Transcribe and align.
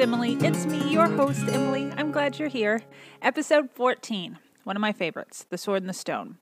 Emily. 0.00 0.38
It's 0.40 0.64
me, 0.64 0.90
your 0.90 1.10
host, 1.10 1.46
Emily. 1.48 1.92
I'm 1.94 2.10
glad 2.10 2.38
you're 2.38 2.48
here. 2.48 2.80
Episode 3.20 3.70
14, 3.70 4.38
one 4.64 4.74
of 4.74 4.80
my 4.80 4.94
favorites 4.94 5.44
The 5.50 5.58
Sword 5.58 5.82
and 5.82 5.90
the 5.90 5.94
Stone. 5.94 6.38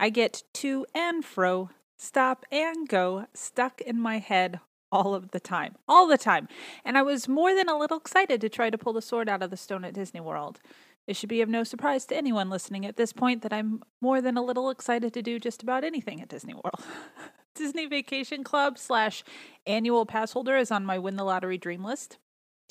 I 0.00 0.08
get 0.08 0.44
to 0.54 0.86
and 0.94 1.22
fro, 1.22 1.68
stop 1.98 2.46
and 2.50 2.88
go, 2.88 3.26
stuck 3.34 3.82
in 3.82 4.00
my 4.00 4.16
head 4.16 4.60
all 4.90 5.14
of 5.14 5.32
the 5.32 5.40
time. 5.40 5.74
All 5.86 6.06
the 6.06 6.16
time. 6.16 6.48
And 6.86 6.96
I 6.96 7.02
was 7.02 7.28
more 7.28 7.54
than 7.54 7.68
a 7.68 7.76
little 7.76 7.98
excited 7.98 8.40
to 8.40 8.48
try 8.48 8.70
to 8.70 8.78
pull 8.78 8.94
the 8.94 9.02
sword 9.02 9.28
out 9.28 9.42
of 9.42 9.50
the 9.50 9.58
stone 9.58 9.84
at 9.84 9.92
Disney 9.92 10.20
World. 10.20 10.60
It 11.06 11.14
should 11.14 11.28
be 11.28 11.42
of 11.42 11.50
no 11.50 11.64
surprise 11.64 12.06
to 12.06 12.16
anyone 12.16 12.48
listening 12.48 12.86
at 12.86 12.96
this 12.96 13.12
point 13.12 13.42
that 13.42 13.52
I'm 13.52 13.82
more 14.00 14.22
than 14.22 14.38
a 14.38 14.42
little 14.42 14.70
excited 14.70 15.12
to 15.12 15.20
do 15.20 15.38
just 15.38 15.62
about 15.62 15.84
anything 15.84 16.22
at 16.22 16.30
Disney 16.30 16.54
World. 16.54 16.82
Disney 17.54 17.84
Vacation 17.84 18.42
Club 18.42 18.78
slash 18.78 19.22
annual 19.66 20.06
pass 20.06 20.32
holder 20.32 20.56
is 20.56 20.70
on 20.70 20.86
my 20.86 20.98
win 20.98 21.16
the 21.16 21.24
lottery 21.24 21.58
dream 21.58 21.84
list. 21.84 22.16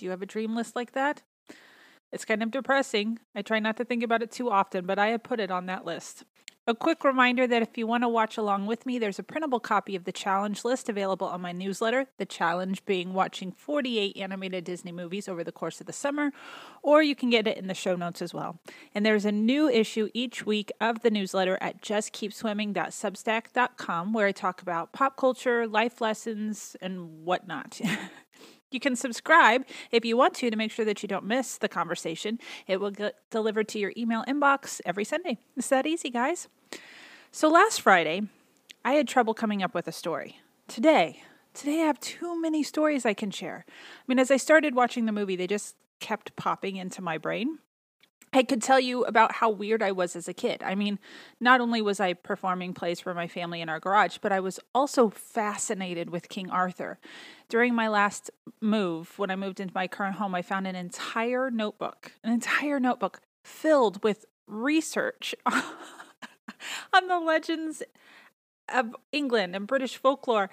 Do 0.01 0.05
you 0.05 0.09
have 0.09 0.23
a 0.23 0.25
dream 0.25 0.55
list 0.55 0.75
like 0.75 0.93
that? 0.93 1.21
It's 2.11 2.25
kind 2.25 2.41
of 2.41 2.49
depressing. 2.49 3.19
I 3.35 3.43
try 3.43 3.59
not 3.59 3.77
to 3.77 3.85
think 3.85 4.01
about 4.01 4.23
it 4.23 4.31
too 4.31 4.49
often, 4.49 4.87
but 4.87 4.97
I 4.97 5.09
have 5.09 5.21
put 5.21 5.39
it 5.39 5.51
on 5.51 5.67
that 5.67 5.85
list. 5.85 6.23
A 6.65 6.73
quick 6.73 7.03
reminder 7.03 7.45
that 7.45 7.61
if 7.61 7.77
you 7.77 7.85
want 7.85 8.03
to 8.03 8.09
watch 8.09 8.35
along 8.35 8.65
with 8.65 8.87
me, 8.87 8.97
there's 8.97 9.19
a 9.19 9.23
printable 9.23 9.59
copy 9.59 9.95
of 9.95 10.05
the 10.05 10.11
challenge 10.11 10.65
list 10.65 10.89
available 10.89 11.27
on 11.27 11.39
my 11.39 11.51
newsletter. 11.51 12.07
The 12.17 12.25
challenge 12.25 12.83
being 12.85 13.13
watching 13.13 13.51
48 13.51 14.17
animated 14.17 14.63
Disney 14.63 14.91
movies 14.91 15.29
over 15.29 15.43
the 15.43 15.51
course 15.51 15.79
of 15.79 15.85
the 15.85 15.93
summer, 15.93 16.31
or 16.81 17.03
you 17.03 17.15
can 17.15 17.29
get 17.29 17.45
it 17.45 17.59
in 17.59 17.67
the 17.67 17.75
show 17.75 17.95
notes 17.95 18.23
as 18.23 18.33
well. 18.33 18.59
And 18.95 19.05
there's 19.05 19.25
a 19.25 19.31
new 19.31 19.69
issue 19.69 20.09
each 20.15 20.47
week 20.47 20.71
of 20.81 21.01
the 21.01 21.11
newsletter 21.11 21.59
at 21.61 21.83
justkeepswimming.substack.com 21.83 24.13
where 24.13 24.25
I 24.25 24.31
talk 24.31 24.63
about 24.63 24.93
pop 24.93 25.15
culture, 25.15 25.67
life 25.67 26.01
lessons, 26.01 26.75
and 26.81 27.23
whatnot. 27.23 27.79
You 28.71 28.79
can 28.79 28.95
subscribe 28.95 29.65
if 29.91 30.05
you 30.05 30.15
want 30.15 30.33
to 30.35 30.49
to 30.49 30.55
make 30.55 30.71
sure 30.71 30.85
that 30.85 31.03
you 31.03 31.07
don't 31.07 31.25
miss 31.25 31.57
the 31.57 31.67
conversation. 31.67 32.39
It 32.67 32.79
will 32.79 32.91
get 32.91 33.15
delivered 33.29 33.67
to 33.69 33.79
your 33.79 33.91
email 33.97 34.23
inbox 34.27 34.79
every 34.85 35.03
Sunday. 35.03 35.39
It's 35.57 35.67
that 35.67 35.85
easy, 35.85 36.09
guys. 36.09 36.47
So 37.31 37.49
last 37.49 37.81
Friday, 37.81 38.23
I 38.83 38.93
had 38.93 39.07
trouble 39.07 39.33
coming 39.33 39.61
up 39.61 39.73
with 39.73 39.87
a 39.87 39.91
story. 39.91 40.39
Today, 40.69 41.21
today 41.53 41.81
I 41.81 41.85
have 41.85 41.99
too 41.99 42.39
many 42.41 42.63
stories 42.63 43.05
I 43.05 43.13
can 43.13 43.29
share. 43.29 43.65
I 43.67 44.03
mean, 44.07 44.19
as 44.19 44.31
I 44.31 44.37
started 44.37 44.73
watching 44.73 45.05
the 45.05 45.11
movie, 45.11 45.35
they 45.35 45.47
just 45.47 45.75
kept 45.99 46.35
popping 46.37 46.77
into 46.77 47.01
my 47.01 47.17
brain. 47.17 47.59
I 48.33 48.43
could 48.43 48.61
tell 48.61 48.79
you 48.79 49.03
about 49.03 49.33
how 49.33 49.49
weird 49.49 49.83
I 49.83 49.91
was 49.91 50.15
as 50.15 50.27
a 50.27 50.33
kid. 50.33 50.63
I 50.63 50.73
mean, 50.73 50.99
not 51.41 51.59
only 51.59 51.81
was 51.81 51.99
I 51.99 52.13
performing 52.13 52.73
plays 52.73 53.01
for 53.01 53.13
my 53.13 53.27
family 53.27 53.59
in 53.59 53.67
our 53.67 53.79
garage, 53.79 54.19
but 54.21 54.31
I 54.31 54.39
was 54.39 54.59
also 54.73 55.09
fascinated 55.09 56.09
with 56.09 56.29
King 56.29 56.49
Arthur. 56.49 56.97
During 57.49 57.75
my 57.75 57.89
last 57.89 58.31
move, 58.61 59.19
when 59.19 59.31
I 59.31 59.35
moved 59.35 59.59
into 59.59 59.73
my 59.75 59.87
current 59.87 60.15
home, 60.15 60.33
I 60.33 60.41
found 60.41 60.65
an 60.65 60.75
entire 60.75 61.51
notebook, 61.51 62.13
an 62.23 62.31
entire 62.31 62.79
notebook 62.79 63.19
filled 63.43 64.01
with 64.01 64.25
research 64.47 65.35
on 65.45 67.07
the 67.07 67.19
legends 67.19 67.83
of 68.73 68.95
England 69.11 69.57
and 69.57 69.67
British 69.67 69.97
folklore. 69.97 70.49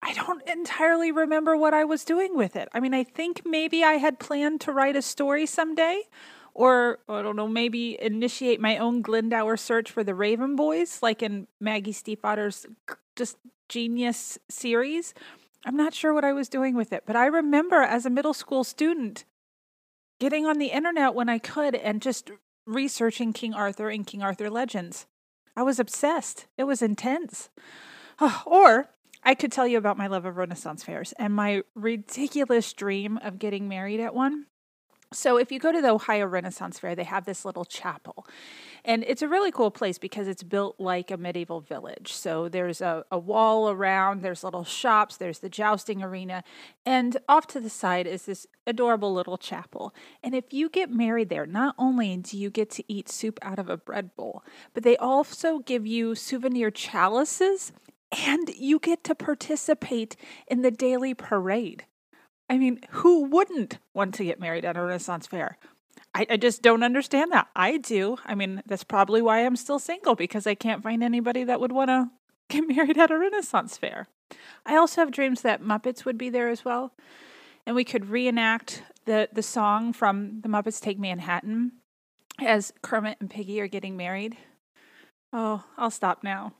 I 0.00 0.12
don't 0.12 0.46
entirely 0.48 1.10
remember 1.10 1.56
what 1.56 1.74
I 1.74 1.84
was 1.84 2.04
doing 2.04 2.36
with 2.36 2.54
it. 2.54 2.68
I 2.72 2.78
mean, 2.78 2.94
I 2.94 3.02
think 3.02 3.42
maybe 3.44 3.82
I 3.82 3.94
had 3.94 4.20
planned 4.20 4.60
to 4.60 4.72
write 4.72 4.96
a 4.96 5.02
story 5.02 5.46
someday 5.46 6.02
or 6.54 7.00
I 7.08 7.22
don't 7.22 7.36
know, 7.36 7.48
maybe 7.48 8.00
initiate 8.00 8.60
my 8.60 8.78
own 8.78 9.02
Glendower 9.02 9.56
search 9.56 9.90
for 9.90 10.04
the 10.04 10.14
Raven 10.14 10.56
Boys, 10.56 11.00
like 11.02 11.22
in 11.22 11.48
Maggie 11.60 11.92
Stiefvater's 11.92 12.64
just 13.16 13.36
genius 13.68 14.38
series. 14.48 15.14
I'm 15.66 15.76
not 15.76 15.94
sure 15.94 16.14
what 16.14 16.24
I 16.24 16.32
was 16.32 16.48
doing 16.48 16.74
with 16.74 16.92
it, 16.92 17.04
but 17.06 17.16
I 17.16 17.26
remember 17.26 17.82
as 17.82 18.06
a 18.06 18.10
middle 18.10 18.34
school 18.34 18.64
student 18.64 19.24
getting 20.20 20.46
on 20.46 20.58
the 20.58 20.66
internet 20.68 21.14
when 21.14 21.28
I 21.28 21.38
could 21.38 21.74
and 21.74 22.00
just 22.00 22.30
researching 22.66 23.32
King 23.32 23.52
Arthur 23.54 23.88
and 23.88 24.06
King 24.06 24.22
Arthur 24.22 24.48
legends. 24.48 25.06
I 25.56 25.62
was 25.62 25.78
obsessed. 25.78 26.46
It 26.56 26.64
was 26.64 26.82
intense. 26.82 27.48
Ah, 28.20 28.42
or 28.46 28.90
I 29.22 29.34
could 29.34 29.50
tell 29.50 29.66
you 29.66 29.78
about 29.78 29.96
my 29.96 30.06
love 30.06 30.24
of 30.24 30.36
Renaissance 30.36 30.84
fairs 30.84 31.12
and 31.18 31.34
my 31.34 31.62
ridiculous 31.74 32.72
dream 32.72 33.18
of 33.18 33.38
getting 33.38 33.68
married 33.68 34.00
at 34.00 34.14
one. 34.14 34.46
So, 35.14 35.36
if 35.36 35.52
you 35.52 35.58
go 35.58 35.72
to 35.72 35.80
the 35.80 35.90
Ohio 35.90 36.26
Renaissance 36.26 36.78
Fair, 36.78 36.94
they 36.94 37.04
have 37.04 37.24
this 37.24 37.44
little 37.44 37.64
chapel. 37.64 38.26
And 38.84 39.02
it's 39.06 39.22
a 39.22 39.28
really 39.28 39.50
cool 39.50 39.70
place 39.70 39.96
because 39.96 40.28
it's 40.28 40.42
built 40.42 40.78
like 40.78 41.10
a 41.10 41.16
medieval 41.16 41.60
village. 41.60 42.12
So, 42.12 42.48
there's 42.48 42.80
a, 42.80 43.04
a 43.10 43.18
wall 43.18 43.70
around, 43.70 44.22
there's 44.22 44.44
little 44.44 44.64
shops, 44.64 45.16
there's 45.16 45.38
the 45.38 45.48
jousting 45.48 46.02
arena. 46.02 46.44
And 46.84 47.16
off 47.28 47.46
to 47.48 47.60
the 47.60 47.70
side 47.70 48.06
is 48.06 48.26
this 48.26 48.46
adorable 48.66 49.14
little 49.14 49.38
chapel. 49.38 49.94
And 50.22 50.34
if 50.34 50.52
you 50.52 50.68
get 50.68 50.90
married 50.90 51.28
there, 51.28 51.46
not 51.46 51.74
only 51.78 52.16
do 52.16 52.36
you 52.36 52.50
get 52.50 52.70
to 52.70 52.84
eat 52.92 53.08
soup 53.08 53.38
out 53.42 53.58
of 53.58 53.70
a 53.70 53.76
bread 53.76 54.14
bowl, 54.16 54.42
but 54.72 54.82
they 54.82 54.96
also 54.96 55.60
give 55.60 55.86
you 55.86 56.14
souvenir 56.14 56.70
chalices 56.70 57.72
and 58.12 58.50
you 58.56 58.78
get 58.78 59.04
to 59.04 59.14
participate 59.14 60.16
in 60.46 60.62
the 60.62 60.70
daily 60.70 61.14
parade. 61.14 61.84
I 62.48 62.58
mean, 62.58 62.80
who 62.90 63.24
wouldn't 63.24 63.78
want 63.94 64.14
to 64.14 64.24
get 64.24 64.40
married 64.40 64.64
at 64.64 64.76
a 64.76 64.82
Renaissance 64.82 65.26
fair? 65.26 65.58
I, 66.14 66.26
I, 66.30 66.36
just 66.36 66.62
don't 66.62 66.82
understand 66.82 67.32
that. 67.32 67.48
I 67.56 67.78
do. 67.78 68.18
I 68.24 68.34
mean, 68.34 68.62
that's 68.66 68.84
probably 68.84 69.22
why 69.22 69.44
I'm 69.44 69.56
still 69.56 69.78
single 69.78 70.14
because 70.14 70.46
I 70.46 70.54
can't 70.54 70.82
find 70.82 71.02
anybody 71.02 71.44
that 71.44 71.60
would 71.60 71.72
want 71.72 71.88
to 71.88 72.10
get 72.48 72.68
married 72.68 72.98
at 72.98 73.10
a 73.10 73.18
Renaissance 73.18 73.76
fair. 73.76 74.06
I 74.64 74.76
also 74.76 75.00
have 75.00 75.10
dreams 75.10 75.42
that 75.42 75.62
Muppets 75.62 76.04
would 76.04 76.18
be 76.18 76.30
there 76.30 76.48
as 76.48 76.64
well, 76.64 76.94
and 77.66 77.74
we 77.74 77.84
could 77.84 78.10
reenact 78.10 78.82
the 79.04 79.28
the 79.32 79.42
song 79.42 79.92
from 79.92 80.40
the 80.40 80.48
Muppets 80.48 80.80
Take 80.80 80.98
Manhattan 80.98 81.72
as 82.40 82.72
Kermit 82.82 83.18
and 83.20 83.30
Piggy 83.30 83.60
are 83.60 83.68
getting 83.68 83.96
married. 83.96 84.36
Oh, 85.32 85.64
I'll 85.76 85.90
stop 85.90 86.22
now. 86.22 86.54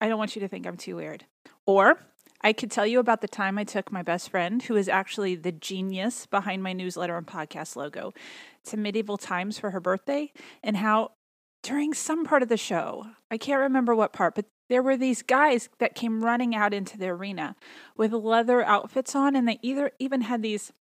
I 0.00 0.08
don't 0.08 0.18
want 0.18 0.36
you 0.36 0.40
to 0.40 0.48
think 0.48 0.66
I'm 0.66 0.76
too 0.76 0.96
weird. 0.96 1.24
Or 1.66 1.98
I 2.40 2.52
could 2.52 2.70
tell 2.70 2.86
you 2.86 3.00
about 3.00 3.20
the 3.20 3.28
time 3.28 3.58
I 3.58 3.64
took 3.64 3.90
my 3.90 4.02
best 4.02 4.30
friend, 4.30 4.62
who 4.62 4.76
is 4.76 4.88
actually 4.88 5.34
the 5.34 5.52
genius 5.52 6.26
behind 6.26 6.62
my 6.62 6.72
newsletter 6.72 7.16
and 7.16 7.26
podcast 7.26 7.74
logo, 7.74 8.14
to 8.66 8.76
medieval 8.76 9.16
times 9.16 9.58
for 9.58 9.70
her 9.70 9.80
birthday, 9.80 10.32
and 10.62 10.76
how 10.76 11.12
during 11.62 11.92
some 11.92 12.24
part 12.24 12.42
of 12.42 12.48
the 12.48 12.56
show, 12.56 13.06
I 13.30 13.38
can't 13.38 13.60
remember 13.60 13.94
what 13.94 14.12
part, 14.12 14.34
but 14.34 14.46
there 14.68 14.82
were 14.82 14.96
these 14.96 15.22
guys 15.22 15.68
that 15.78 15.94
came 15.94 16.24
running 16.24 16.54
out 16.54 16.74
into 16.74 16.98
the 16.98 17.08
arena 17.08 17.56
with 17.96 18.12
leather 18.12 18.62
outfits 18.62 19.16
on, 19.16 19.34
and 19.34 19.48
they 19.48 19.58
either 19.62 19.90
even 19.98 20.20
had 20.20 20.42
these 20.42 20.72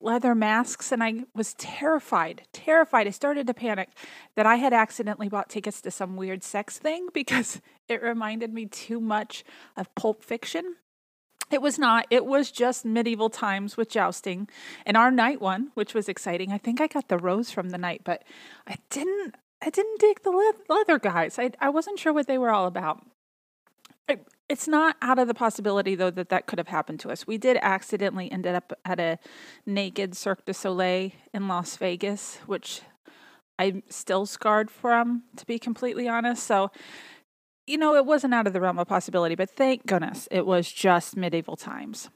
leather 0.00 0.34
masks 0.34 0.92
and 0.92 1.02
I 1.02 1.24
was 1.34 1.54
terrified, 1.54 2.42
terrified. 2.52 3.06
I 3.06 3.10
started 3.10 3.46
to 3.46 3.54
panic 3.54 3.90
that 4.36 4.46
I 4.46 4.56
had 4.56 4.72
accidentally 4.72 5.28
bought 5.28 5.48
tickets 5.48 5.80
to 5.82 5.90
some 5.90 6.16
weird 6.16 6.44
sex 6.44 6.78
thing 6.78 7.08
because 7.14 7.60
it 7.88 8.02
reminded 8.02 8.52
me 8.52 8.66
too 8.66 9.00
much 9.00 9.44
of 9.76 9.92
Pulp 9.94 10.22
Fiction. 10.22 10.76
It 11.50 11.62
was 11.62 11.78
not. 11.78 12.06
It 12.10 12.26
was 12.26 12.50
just 12.50 12.84
medieval 12.84 13.30
times 13.30 13.76
with 13.76 13.88
jousting. 13.88 14.48
And 14.84 14.96
our 14.96 15.10
knight 15.10 15.40
won, 15.40 15.70
which 15.74 15.94
was 15.94 16.08
exciting. 16.08 16.52
I 16.52 16.58
think 16.58 16.80
I 16.80 16.86
got 16.86 17.08
the 17.08 17.18
rose 17.18 17.50
from 17.50 17.70
the 17.70 17.78
knight, 17.78 18.02
but 18.04 18.24
I 18.66 18.76
didn't 18.90 19.34
I 19.60 19.70
didn't 19.70 19.98
dig 19.98 20.22
the 20.22 20.54
leather 20.68 20.98
guys. 20.98 21.38
I 21.38 21.50
I 21.60 21.68
wasn't 21.70 21.98
sure 21.98 22.12
what 22.12 22.26
they 22.26 22.38
were 22.38 22.50
all 22.50 22.66
about. 22.66 23.04
it's 24.48 24.66
not 24.66 24.96
out 25.02 25.18
of 25.18 25.28
the 25.28 25.34
possibility 25.34 25.94
though 25.94 26.10
that 26.10 26.30
that 26.30 26.46
could 26.46 26.58
have 26.58 26.68
happened 26.68 27.00
to 27.00 27.10
us. 27.10 27.26
We 27.26 27.38
did 27.38 27.58
accidentally 27.60 28.30
ended 28.32 28.54
up 28.54 28.72
at 28.84 28.98
a 29.00 29.18
naked 29.66 30.16
Cirque 30.16 30.44
du 30.44 30.54
Soleil 30.54 31.10
in 31.34 31.48
Las 31.48 31.76
Vegas, 31.76 32.38
which 32.46 32.82
I'm 33.58 33.82
still 33.88 34.24
scarred 34.26 34.70
from 34.70 35.24
to 35.36 35.46
be 35.46 35.58
completely 35.58 36.08
honest. 36.08 36.44
So 36.44 36.70
you 37.68 37.76
know, 37.76 37.94
it 37.94 38.06
wasn't 38.06 38.34
out 38.34 38.46
of 38.46 38.52
the 38.52 38.60
realm 38.60 38.78
of 38.78 38.88
possibility, 38.88 39.34
but 39.34 39.50
thank 39.50 39.86
goodness 39.86 40.26
it 40.30 40.46
was 40.46 40.72
just 40.72 41.16
medieval 41.16 41.56
times. 41.56 42.08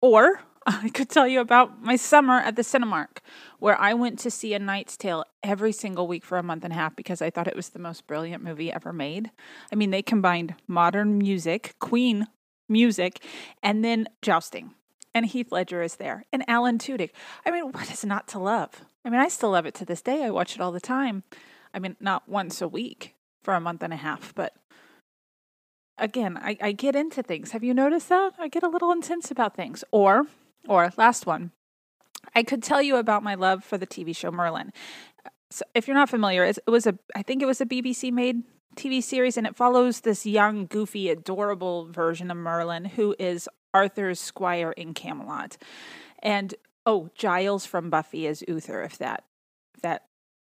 Or 0.00 0.42
I 0.66 0.90
could 0.90 1.08
tell 1.08 1.26
you 1.26 1.40
about 1.40 1.82
my 1.82 1.96
summer 1.96 2.34
at 2.34 2.56
the 2.56 2.62
Cinemark, 2.62 3.18
where 3.58 3.80
I 3.80 3.94
went 3.94 4.18
to 4.20 4.30
see 4.30 4.52
A 4.52 4.58
Knight's 4.58 4.96
Tale 4.96 5.24
every 5.42 5.72
single 5.72 6.06
week 6.06 6.24
for 6.24 6.36
a 6.36 6.42
month 6.42 6.64
and 6.64 6.72
a 6.72 6.76
half 6.76 6.94
because 6.94 7.22
I 7.22 7.30
thought 7.30 7.48
it 7.48 7.56
was 7.56 7.70
the 7.70 7.78
most 7.78 8.06
brilliant 8.06 8.44
movie 8.44 8.70
ever 8.70 8.92
made. 8.92 9.30
I 9.72 9.76
mean, 9.76 9.90
they 9.90 10.02
combined 10.02 10.54
modern 10.66 11.16
music, 11.16 11.74
Queen 11.78 12.26
music, 12.68 13.24
and 13.62 13.82
then 13.82 14.08
jousting. 14.20 14.74
And 15.14 15.24
Heath 15.24 15.50
Ledger 15.50 15.82
is 15.82 15.96
there, 15.96 16.26
and 16.32 16.44
Alan 16.46 16.78
Tudyk. 16.78 17.10
I 17.46 17.50
mean, 17.50 17.72
what 17.72 17.90
is 17.90 18.04
not 18.04 18.28
to 18.28 18.38
love? 18.38 18.84
I 19.04 19.10
mean, 19.10 19.20
I 19.20 19.28
still 19.28 19.50
love 19.50 19.64
it 19.64 19.74
to 19.76 19.86
this 19.86 20.02
day. 20.02 20.22
I 20.22 20.30
watch 20.30 20.54
it 20.54 20.60
all 20.60 20.70
the 20.70 20.80
time. 20.80 21.24
I 21.72 21.78
mean, 21.78 21.96
not 21.98 22.28
once 22.28 22.60
a 22.60 22.68
week 22.68 23.14
for 23.42 23.54
a 23.54 23.60
month 23.60 23.82
and 23.82 23.92
a 23.92 23.96
half, 23.96 24.34
but 24.34 24.54
again, 25.98 26.36
I, 26.36 26.56
I 26.60 26.72
get 26.72 26.96
into 26.96 27.22
things. 27.22 27.52
Have 27.52 27.64
you 27.64 27.74
noticed 27.74 28.08
that? 28.08 28.34
I 28.38 28.48
get 28.48 28.62
a 28.62 28.68
little 28.68 28.90
intense 28.90 29.30
about 29.30 29.54
things. 29.54 29.84
Or, 29.90 30.26
or 30.68 30.92
last 30.96 31.26
one, 31.26 31.52
I 32.34 32.42
could 32.42 32.62
tell 32.62 32.82
you 32.82 32.96
about 32.96 33.22
my 33.22 33.34
love 33.34 33.64
for 33.64 33.78
the 33.78 33.86
TV 33.86 34.14
show 34.14 34.30
Merlin. 34.30 34.72
So 35.50 35.64
if 35.74 35.86
you're 35.86 35.96
not 35.96 36.10
familiar, 36.10 36.44
it 36.44 36.58
was 36.66 36.86
a, 36.86 36.98
I 37.14 37.22
think 37.22 37.42
it 37.42 37.46
was 37.46 37.60
a 37.60 37.66
BBC 37.66 38.12
made 38.12 38.42
TV 38.76 39.02
series, 39.02 39.36
and 39.36 39.46
it 39.46 39.56
follows 39.56 40.00
this 40.00 40.24
young, 40.26 40.66
goofy, 40.66 41.08
adorable 41.08 41.86
version 41.90 42.30
of 42.30 42.36
Merlin 42.36 42.84
who 42.84 43.16
is 43.18 43.48
Arthur's 43.74 44.20
squire 44.20 44.72
in 44.72 44.94
Camelot. 44.94 45.56
And 46.22 46.54
Oh, 46.88 47.10
Giles 47.14 47.66
from 47.66 47.90
Buffy 47.90 48.26
is 48.26 48.42
Uther, 48.48 48.80
if 48.80 48.96
that 48.96 49.22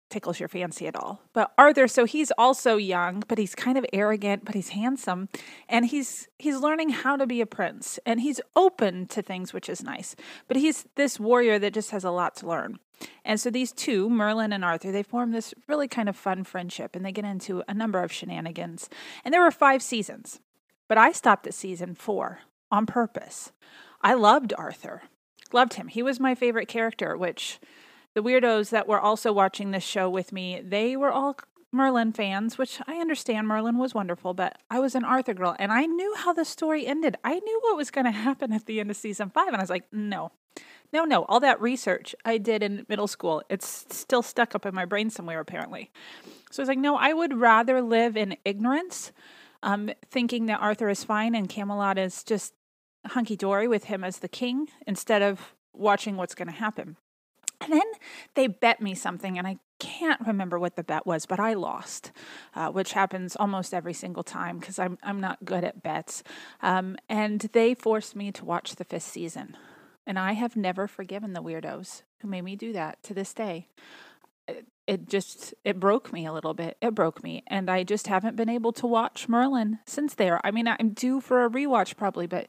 tickles 0.09 0.39
your 0.39 0.49
fancy 0.49 0.87
at 0.87 0.95
all. 0.95 1.21
But 1.33 1.51
Arthur, 1.57 1.87
so 1.87 2.05
he's 2.05 2.31
also 2.37 2.77
young, 2.77 3.23
but 3.27 3.37
he's 3.37 3.55
kind 3.55 3.77
of 3.77 3.85
arrogant, 3.91 4.45
but 4.45 4.55
he's 4.55 4.69
handsome, 4.69 5.29
and 5.67 5.85
he's 5.85 6.27
he's 6.37 6.57
learning 6.57 6.89
how 6.89 7.17
to 7.17 7.25
be 7.25 7.41
a 7.41 7.45
prince, 7.45 7.99
and 8.05 8.21
he's 8.21 8.41
open 8.55 9.07
to 9.07 9.21
things, 9.21 9.53
which 9.53 9.69
is 9.69 9.83
nice. 9.83 10.15
But 10.47 10.57
he's 10.57 10.85
this 10.95 11.19
warrior 11.19 11.59
that 11.59 11.73
just 11.73 11.91
has 11.91 12.03
a 12.03 12.11
lot 12.11 12.35
to 12.37 12.47
learn. 12.47 12.79
And 13.25 13.39
so 13.39 13.49
these 13.49 13.71
two, 13.71 14.09
Merlin 14.09 14.53
and 14.53 14.63
Arthur, 14.63 14.91
they 14.91 15.03
form 15.03 15.31
this 15.31 15.53
really 15.67 15.87
kind 15.87 16.07
of 16.07 16.15
fun 16.15 16.43
friendship, 16.43 16.95
and 16.95 17.05
they 17.05 17.11
get 17.11 17.25
into 17.25 17.63
a 17.67 17.73
number 17.73 18.01
of 18.01 18.11
shenanigans. 18.11 18.89
And 19.23 19.33
there 19.33 19.41
were 19.41 19.51
five 19.51 19.81
seasons, 19.81 20.39
but 20.87 20.97
I 20.97 21.11
stopped 21.11 21.47
at 21.47 21.53
season 21.53 21.95
four 21.95 22.39
on 22.71 22.85
purpose. 22.85 23.51
I 24.01 24.13
loved 24.13 24.53
Arthur, 24.57 25.03
loved 25.51 25.73
him. 25.73 25.87
He 25.87 26.03
was 26.03 26.19
my 26.19 26.35
favorite 26.35 26.67
character, 26.67 27.17
which 27.17 27.59
the 28.15 28.23
weirdos 28.23 28.69
that 28.71 28.87
were 28.87 28.99
also 28.99 29.31
watching 29.31 29.71
this 29.71 29.83
show 29.83 30.09
with 30.09 30.31
me, 30.31 30.61
they 30.63 30.95
were 30.95 31.11
all 31.11 31.37
Merlin 31.71 32.13
fans, 32.13 32.57
which 32.57 32.79
I 32.87 32.95
understand 32.95 33.47
Merlin 33.47 33.77
was 33.77 33.93
wonderful, 33.93 34.33
but 34.33 34.57
I 34.71 34.79
was 34.79 34.95
an 34.95 35.03
Arthur 35.03 35.33
girl 35.33 35.55
and 35.59 35.71
I 35.71 35.85
knew 35.85 36.15
how 36.15 36.31
the 36.31 36.45
story 36.45 36.87
ended. 36.87 37.17
I 37.23 37.37
knew 37.37 37.59
what 37.63 37.75
was 37.75 37.91
going 37.91 38.05
to 38.11 38.11
happen 38.11 38.53
at 38.53 38.65
the 38.65 38.79
end 38.79 38.89
of 38.89 38.97
season 38.97 39.29
five. 39.29 39.47
And 39.47 39.57
I 39.57 39.61
was 39.61 39.69
like, 39.69 39.83
no, 39.91 40.31
no, 40.93 41.03
no. 41.03 41.25
All 41.25 41.41
that 41.41 41.61
research 41.61 42.15
I 42.23 42.37
did 42.37 42.63
in 42.63 42.85
middle 42.87 43.07
school, 43.07 43.43
it's 43.49 43.85
still 43.89 44.21
stuck 44.21 44.55
up 44.55 44.65
in 44.65 44.73
my 44.73 44.85
brain 44.85 45.09
somewhere, 45.09 45.41
apparently. 45.41 45.91
So 46.51 46.61
I 46.61 46.63
was 46.63 46.69
like, 46.69 46.79
no, 46.79 46.95
I 46.95 47.11
would 47.11 47.37
rather 47.37 47.81
live 47.81 48.15
in 48.15 48.37
ignorance, 48.45 49.11
um, 49.61 49.91
thinking 50.09 50.45
that 50.45 50.61
Arthur 50.61 50.87
is 50.87 51.03
fine 51.03 51.35
and 51.35 51.49
Camelot 51.49 51.97
is 51.97 52.23
just 52.23 52.53
hunky 53.07 53.35
dory 53.35 53.67
with 53.67 53.85
him 53.85 54.05
as 54.05 54.19
the 54.19 54.29
king 54.29 54.69
instead 54.87 55.21
of 55.21 55.53
watching 55.73 56.15
what's 56.15 56.33
going 56.33 56.47
to 56.47 56.53
happen. 56.53 56.95
And 57.61 57.73
then 57.73 57.87
they 58.35 58.47
bet 58.47 58.81
me 58.81 58.95
something, 58.95 59.37
and 59.37 59.47
I 59.47 59.57
can't 59.79 60.21
remember 60.25 60.57
what 60.57 60.75
the 60.75 60.83
bet 60.83 61.05
was, 61.05 61.25
but 61.25 61.39
I 61.39 61.53
lost, 61.53 62.11
uh, 62.55 62.69
which 62.69 62.93
happens 62.93 63.35
almost 63.35 63.73
every 63.73 63.93
single 63.93 64.23
time 64.23 64.59
because 64.59 64.79
I'm 64.79 64.97
I'm 65.03 65.19
not 65.19 65.43
good 65.45 65.63
at 65.63 65.83
bets. 65.83 66.23
Um, 66.61 66.97
and 67.09 67.41
they 67.53 67.73
forced 67.73 68.15
me 68.15 68.31
to 68.33 68.45
watch 68.45 68.75
the 68.75 68.83
fifth 68.85 69.03
season, 69.03 69.57
and 70.05 70.17
I 70.17 70.33
have 70.33 70.55
never 70.55 70.87
forgiven 70.87 71.33
the 71.33 71.41
weirdos 71.41 72.03
who 72.21 72.27
made 72.27 72.43
me 72.43 72.55
do 72.55 72.73
that 72.73 73.01
to 73.03 73.13
this 73.13 73.33
day. 73.33 73.67
It, 74.47 74.65
it 74.87 75.09
just 75.09 75.53
it 75.63 75.79
broke 75.79 76.13
me 76.13 76.25
a 76.25 76.33
little 76.33 76.53
bit. 76.53 76.77
It 76.81 76.95
broke 76.95 77.23
me, 77.23 77.43
and 77.47 77.69
I 77.69 77.83
just 77.83 78.07
haven't 78.07 78.35
been 78.35 78.49
able 78.49 78.71
to 78.73 78.87
watch 78.87 79.27
Merlin 79.27 79.79
since 79.85 80.15
there. 80.15 80.39
I 80.43 80.51
mean, 80.51 80.67
I'm 80.67 80.89
due 80.89 81.19
for 81.19 81.43
a 81.43 81.49
rewatch 81.49 81.97
probably, 81.97 82.27
but 82.27 82.47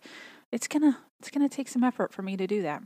it's 0.53 0.69
gonna 0.69 0.99
it's 1.19 1.31
gonna 1.31 1.49
take 1.49 1.69
some 1.69 1.83
effort 1.83 2.13
for 2.13 2.23
me 2.23 2.37
to 2.37 2.47
do 2.47 2.63
that. 2.63 2.83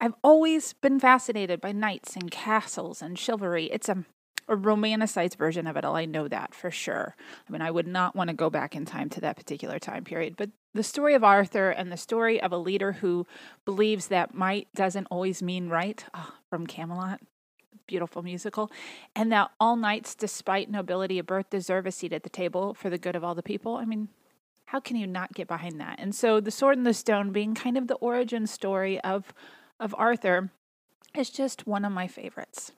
I've 0.00 0.14
always 0.22 0.74
been 0.74 1.00
fascinated 1.00 1.60
by 1.60 1.72
knights 1.72 2.16
and 2.16 2.30
castles 2.30 3.00
and 3.00 3.18
chivalry. 3.18 3.66
It's 3.66 3.88
a, 3.88 4.04
a 4.46 4.56
romanticized 4.56 5.36
version 5.36 5.66
of 5.66 5.76
it 5.76 5.84
all. 5.84 5.96
I 5.96 6.04
know 6.04 6.28
that 6.28 6.54
for 6.54 6.70
sure. 6.70 7.16
I 7.48 7.52
mean, 7.52 7.62
I 7.62 7.70
would 7.70 7.86
not 7.86 8.14
want 8.14 8.28
to 8.28 8.34
go 8.34 8.50
back 8.50 8.76
in 8.76 8.84
time 8.84 9.08
to 9.10 9.20
that 9.22 9.36
particular 9.36 9.78
time 9.78 10.04
period. 10.04 10.36
But 10.36 10.50
the 10.74 10.82
story 10.82 11.14
of 11.14 11.24
Arthur 11.24 11.70
and 11.70 11.90
the 11.90 11.96
story 11.96 12.40
of 12.40 12.52
a 12.52 12.58
leader 12.58 12.92
who 12.92 13.26
believes 13.64 14.08
that 14.08 14.34
might 14.34 14.68
doesn't 14.74 15.06
always 15.10 15.42
mean 15.42 15.70
right 15.70 16.04
oh, 16.12 16.34
from 16.50 16.66
Camelot. 16.66 17.20
Beautiful 17.86 18.22
musical. 18.22 18.70
And 19.14 19.32
that 19.32 19.50
all 19.58 19.76
knights, 19.76 20.14
despite 20.14 20.68
nobility 20.68 21.18
of 21.18 21.26
birth, 21.26 21.48
deserve 21.48 21.86
a 21.86 21.92
seat 21.92 22.12
at 22.12 22.24
the 22.24 22.28
table 22.28 22.74
for 22.74 22.90
the 22.90 22.98
good 22.98 23.16
of 23.16 23.24
all 23.24 23.34
the 23.34 23.42
people. 23.42 23.76
I 23.76 23.84
mean, 23.86 24.08
how 24.66 24.80
can 24.80 24.96
you 24.96 25.06
not 25.06 25.32
get 25.32 25.46
behind 25.46 25.80
that? 25.80 26.00
And 26.00 26.12
so, 26.14 26.40
The 26.40 26.50
Sword 26.50 26.76
and 26.76 26.84
the 26.84 26.92
Stone 26.92 27.30
being 27.30 27.54
kind 27.54 27.78
of 27.78 27.86
the 27.86 27.94
origin 27.94 28.48
story 28.48 29.00
of 29.02 29.32
of 29.78 29.94
Arthur 29.98 30.50
is 31.16 31.30
just 31.30 31.66
one 31.66 31.84
of 31.84 31.92
my 31.92 32.06
favorites. 32.06 32.72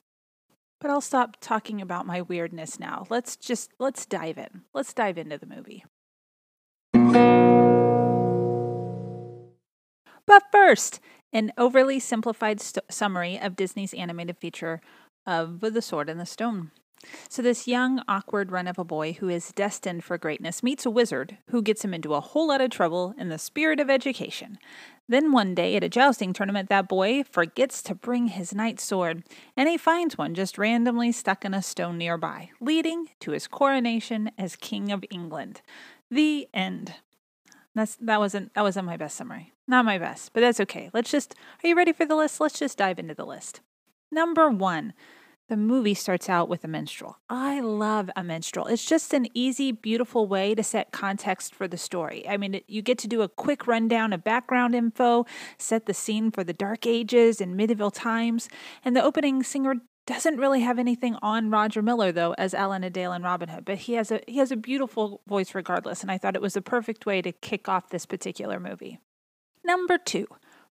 But 0.79 0.91
I'll 0.91 1.01
stop 1.01 1.37
talking 1.41 1.81
about 1.81 2.05
my 2.05 2.21
weirdness 2.21 2.79
now. 2.79 3.05
Let's 3.09 3.35
just 3.35 3.71
let's 3.79 4.05
dive 4.05 4.37
in. 4.37 4.61
Let's 4.73 4.93
dive 4.93 5.17
into 5.17 5.37
the 5.37 5.45
movie. 5.45 5.83
But 10.25 10.43
first, 10.51 10.99
an 11.33 11.51
overly 11.57 11.99
simplified 11.99 12.61
st- 12.61 12.85
summary 12.89 13.37
of 13.39 13.55
Disney's 13.55 13.93
animated 13.93 14.37
feature 14.37 14.79
of 15.25 15.59
The 15.59 15.81
Sword 15.81 16.09
and 16.09 16.19
the 16.19 16.25
Stone. 16.25 16.71
So, 17.29 17.41
this 17.41 17.67
young, 17.67 18.01
awkward 18.07 18.51
run 18.51 18.67
of 18.67 18.77
a 18.77 18.83
boy 18.83 19.13
who 19.13 19.29
is 19.29 19.53
destined 19.53 20.03
for 20.03 20.17
greatness 20.17 20.61
meets 20.61 20.85
a 20.85 20.89
wizard 20.89 21.37
who 21.49 21.61
gets 21.61 21.83
him 21.83 21.93
into 21.93 22.13
a 22.13 22.19
whole 22.19 22.47
lot 22.47 22.61
of 22.61 22.71
trouble 22.71 23.13
in 23.17 23.29
the 23.29 23.37
spirit 23.37 23.79
of 23.79 23.89
education. 23.89 24.57
Then, 25.07 25.31
one 25.31 25.55
day 25.55 25.75
at 25.75 25.83
a 25.83 25.89
jousting 25.89 26.33
tournament, 26.33 26.69
that 26.69 26.89
boy 26.89 27.23
forgets 27.23 27.81
to 27.83 27.95
bring 27.95 28.27
his 28.27 28.53
knight's 28.53 28.83
sword, 28.83 29.23
and 29.55 29.69
he 29.69 29.77
finds 29.77 30.17
one 30.17 30.35
just 30.35 30.57
randomly 30.57 31.11
stuck 31.11 31.45
in 31.45 31.53
a 31.53 31.61
stone 31.61 31.97
nearby, 31.97 32.49
leading 32.59 33.07
to 33.21 33.31
his 33.31 33.47
coronation 33.47 34.31
as 34.37 34.55
King 34.55 34.91
of 34.91 35.05
England. 35.09 35.61
The 36.11 36.47
end. 36.53 36.95
That's 37.75 37.95
that 37.95 38.19
wasn't 38.19 38.53
that 38.55 38.63
wasn't 38.63 38.87
my 38.87 38.97
best 38.97 39.15
summary. 39.15 39.53
Not 39.67 39.85
my 39.85 39.97
best, 39.97 40.33
but 40.33 40.41
that's 40.41 40.59
okay. 40.59 40.89
Let's 40.93 41.11
just 41.11 41.35
are 41.63 41.67
you 41.67 41.75
ready 41.75 41.93
for 41.93 42.05
the 42.05 42.15
list? 42.15 42.41
Let's 42.41 42.59
just 42.59 42.77
dive 42.77 42.99
into 42.99 43.13
the 43.13 43.25
list. 43.25 43.61
Number 44.11 44.49
one, 44.49 44.93
the 45.49 45.57
movie 45.57 45.95
starts 45.95 46.29
out 46.29 46.47
with 46.47 46.63
a 46.63 46.67
minstrel. 46.67 47.17
I 47.27 47.59
love 47.59 48.09
a 48.15 48.23
minstrel. 48.23 48.67
It's 48.67 48.85
just 48.85 49.13
an 49.13 49.27
easy, 49.33 49.71
beautiful 49.71 50.27
way 50.27 50.53
to 50.53 50.63
set 50.63 50.91
context 50.91 51.55
for 51.55 51.67
the 51.67 51.77
story. 51.77 52.27
I 52.29 52.37
mean, 52.37 52.61
you 52.67 52.81
get 52.81 52.99
to 52.99 53.07
do 53.07 53.23
a 53.23 53.27
quick 53.27 53.65
rundown 53.67 54.13
of 54.13 54.23
background 54.23 54.75
info, 54.75 55.25
set 55.57 55.87
the 55.87 55.93
scene 55.93 56.29
for 56.29 56.43
the 56.43 56.53
Dark 56.53 56.85
Ages 56.85 57.41
and 57.41 57.57
medieval 57.57 57.89
times, 57.89 58.47
and 58.85 58.95
the 58.95 59.03
opening 59.03 59.41
singer 59.41 59.75
doesn't 60.05 60.37
really 60.37 60.61
have 60.61 60.79
anything 60.79 61.15
on 61.21 61.49
Roger 61.49 61.81
Miller 61.81 62.11
though 62.11 62.33
as 62.37 62.53
Alan-a-Dale 62.53 63.11
and 63.11 63.23
Robin 63.23 63.49
Hood, 63.49 63.65
but 63.65 63.79
he 63.79 63.93
has 63.93 64.11
a 64.11 64.21
he 64.27 64.37
has 64.37 64.51
a 64.51 64.55
beautiful 64.55 65.21
voice 65.27 65.53
regardless, 65.53 66.01
and 66.01 66.11
I 66.11 66.17
thought 66.17 66.35
it 66.35 66.41
was 66.41 66.53
the 66.53 66.61
perfect 66.61 67.05
way 67.05 67.21
to 67.21 67.31
kick 67.31 67.67
off 67.67 67.89
this 67.89 68.05
particular 68.05 68.59
movie. 68.59 68.99
Number 69.63 69.97
2. 69.97 70.27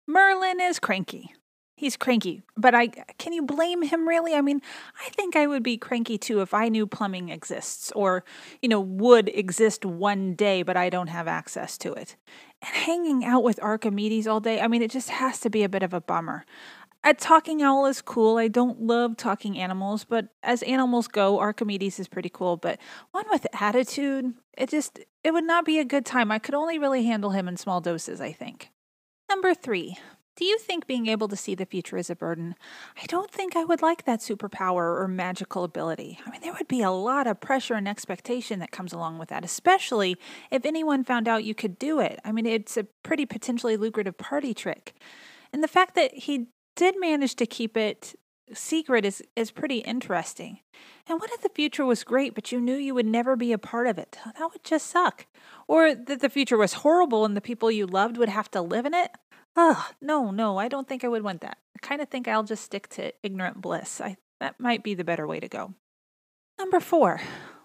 Merlin 0.06 0.61
is 0.61 0.78
cranky. 0.78 1.34
He's 1.78 1.94
cranky, 1.94 2.43
but 2.56 2.75
I 2.75 2.87
can 2.88 3.34
you 3.34 3.43
blame 3.43 3.82
him 3.82 4.08
really? 4.08 4.34
I 4.34 4.40
mean, 4.40 4.62
I 5.05 5.11
think 5.11 5.37
I 5.37 5.46
would 5.46 5.62
be 5.62 5.76
cranky 5.76 6.17
too 6.17 6.40
if 6.40 6.55
I 6.55 6.70
knew 6.70 6.87
plumbing 6.87 7.28
exists 7.28 7.93
or, 7.93 8.25
you 8.62 8.68
know, 8.71 8.80
would 8.80 9.28
exist 9.28 9.85
one 9.85 10.35
day 10.35 10.62
but 10.62 10.78
I 10.78 10.88
don't 10.88 11.09
have 11.09 11.28
access 11.28 11.76
to 11.78 11.92
it. 11.92 12.16
And 12.62 12.75
hanging 12.75 13.26
out 13.26 13.42
with 13.42 13.62
Archimedes 13.62 14.26
all 14.26 14.40
day, 14.40 14.59
I 14.61 14.68
mean, 14.68 14.80
it 14.80 14.90
just 14.90 15.11
has 15.11 15.38
to 15.40 15.50
be 15.50 15.64
a 15.64 15.68
bit 15.68 15.83
of 15.83 15.92
a 15.92 16.00
bummer. 16.00 16.47
A 17.04 17.12
talking 17.12 17.62
owl 17.62 17.85
is 17.85 18.00
cool. 18.00 18.38
I 18.38 18.49
don't 18.49 18.80
love 18.80 19.18
talking 19.18 19.59
animals, 19.59 20.04
but 20.04 20.28
as 20.42 20.62
animals 20.62 21.09
go, 21.09 21.38
Archimedes 21.38 22.00
is 22.00 22.09
pretty 22.09 22.30
cool, 22.30 22.56
but 22.56 22.80
one 23.12 23.26
with 23.30 23.47
attitude, 23.61 24.33
it 24.56 24.71
just 24.71 25.00
it 25.23 25.33
would 25.33 25.45
not 25.45 25.66
be 25.66 25.78
a 25.78 25.85
good 25.85 26.06
time. 26.06 26.33
I 26.33 26.38
could 26.38 26.54
only 26.54 26.78
really 26.78 27.04
handle 27.04 27.30
him 27.30 27.49
in 27.49 27.59
small 27.59 27.83
doses, 27.83 28.21
I 28.21 28.33
think. 28.33 28.71
Number 29.28 29.54
3. 29.54 29.99
Do 30.37 30.45
you 30.45 30.59
think 30.59 30.87
being 30.87 31.07
able 31.07 31.28
to 31.28 31.37
see 31.37 31.55
the 31.55 31.64
future 31.64 31.97
is 31.97 32.11
a 32.11 32.14
burden? 32.14 32.57
I 33.02 33.07
don't 33.07 33.31
think 33.31 33.57
I 33.57 33.64
would 33.64 33.81
like 33.81 34.05
that 34.05 34.21
superpower 34.21 35.00
or 35.00 35.09
magical 35.09 35.64
ability. 35.64 36.19
I 36.26 36.31
mean, 36.31 36.43
there 36.43 36.52
would 36.52 36.69
be 36.69 36.83
a 36.83 36.90
lot 36.90 37.26
of 37.26 37.40
pressure 37.40 37.73
and 37.73 37.88
expectation 37.88 38.59
that 38.59 38.71
comes 38.71 38.93
along 38.93 39.19
with 39.19 39.31
that, 39.31 39.47
especially 39.47 40.19
if 40.50 40.66
anyone 40.66 41.05
found 41.05 41.26
out 41.26 41.45
you 41.45 41.55
could 41.55 41.78
do 41.78 42.00
it. 42.00 42.21
I 42.23 42.33
mean, 42.33 42.45
it's 42.45 42.76
a 42.76 42.85
pretty 43.02 43.25
potentially 43.25 43.78
lucrative 43.78 44.19
party 44.19 44.52
trick. 44.52 44.95
And 45.55 45.64
the 45.64 45.69
fact 45.69 45.95
that 45.95 46.12
he 46.12 46.49
did 46.75 47.00
manage 47.00 47.35
to 47.37 47.47
keep 47.47 47.75
it 47.75 48.14
secret 48.52 49.05
is, 49.05 49.23
is 49.35 49.50
pretty 49.50 49.78
interesting. 49.78 50.61
And 51.09 51.19
what 51.19 51.31
if 51.33 51.40
the 51.40 51.49
future 51.49 51.85
was 51.85 52.05
great, 52.05 52.35
but 52.35 52.52
you 52.52 52.61
knew 52.61 52.75
you 52.75 52.95
would 52.95 53.07
never 53.07 53.37
be 53.37 53.52
a 53.52 53.59
part 53.59 53.87
of 53.87 53.99
it? 53.99 54.19
That 54.25 54.50
would 54.52 54.64
just 54.64 54.88
suck. 54.88 55.26
Or 55.66 55.95
that 55.95 56.21
the 56.21 56.28
future 56.28 56.57
was 56.57 56.75
horrible 56.75 57.25
and 57.25 57.37
the 57.37 57.40
people 57.40 57.71
you 57.71 57.87
loved 57.87 58.19
would 58.19 58.28
have 58.28 58.50
to 58.52 58.61
live 58.61 58.85
in 58.85 58.95
it? 58.95 59.11
Oh, 59.56 59.88
no, 60.00 60.30
no, 60.30 60.58
I 60.58 60.68
don't 60.68 60.86
think 60.86 61.02
I 61.02 61.08
would 61.08 61.22
want 61.22 61.40
that. 61.40 61.58
I 61.75 61.86
kind 61.86 62.02
of 62.02 62.08
think 62.08 62.28
I'll 62.28 62.42
just 62.42 62.64
stick 62.64 62.88
to 62.90 63.12
ignorant 63.22 63.60
bliss. 63.60 64.00
I 64.00 64.16
that 64.40 64.60
might 64.60 64.82
be 64.82 64.94
the 64.94 65.04
better 65.04 65.26
way 65.26 65.40
to 65.40 65.48
go. 65.48 65.75
Number 66.58 66.80
4. 66.80 67.20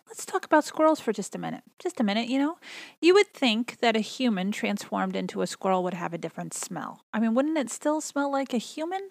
Let's 0.07 0.25
talk 0.25 0.45
about 0.45 0.65
squirrels 0.65 0.99
for 0.99 1.13
just 1.13 1.35
a 1.35 1.39
minute. 1.39 1.63
Just 1.79 1.99
a 1.99 2.03
minute, 2.03 2.27
you 2.27 2.37
know? 2.37 2.57
You 3.01 3.13
would 3.13 3.33
think 3.33 3.79
that 3.79 3.95
a 3.95 4.01
human 4.01 4.51
transformed 4.51 5.15
into 5.15 5.41
a 5.41 5.47
squirrel 5.47 5.83
would 5.83 5.93
have 5.93 6.13
a 6.13 6.17
different 6.17 6.53
smell. 6.53 7.05
I 7.13 7.19
mean, 7.19 7.33
wouldn't 7.33 7.57
it 7.57 7.69
still 7.69 8.01
smell 8.01 8.31
like 8.31 8.53
a 8.53 8.57
human? 8.57 9.01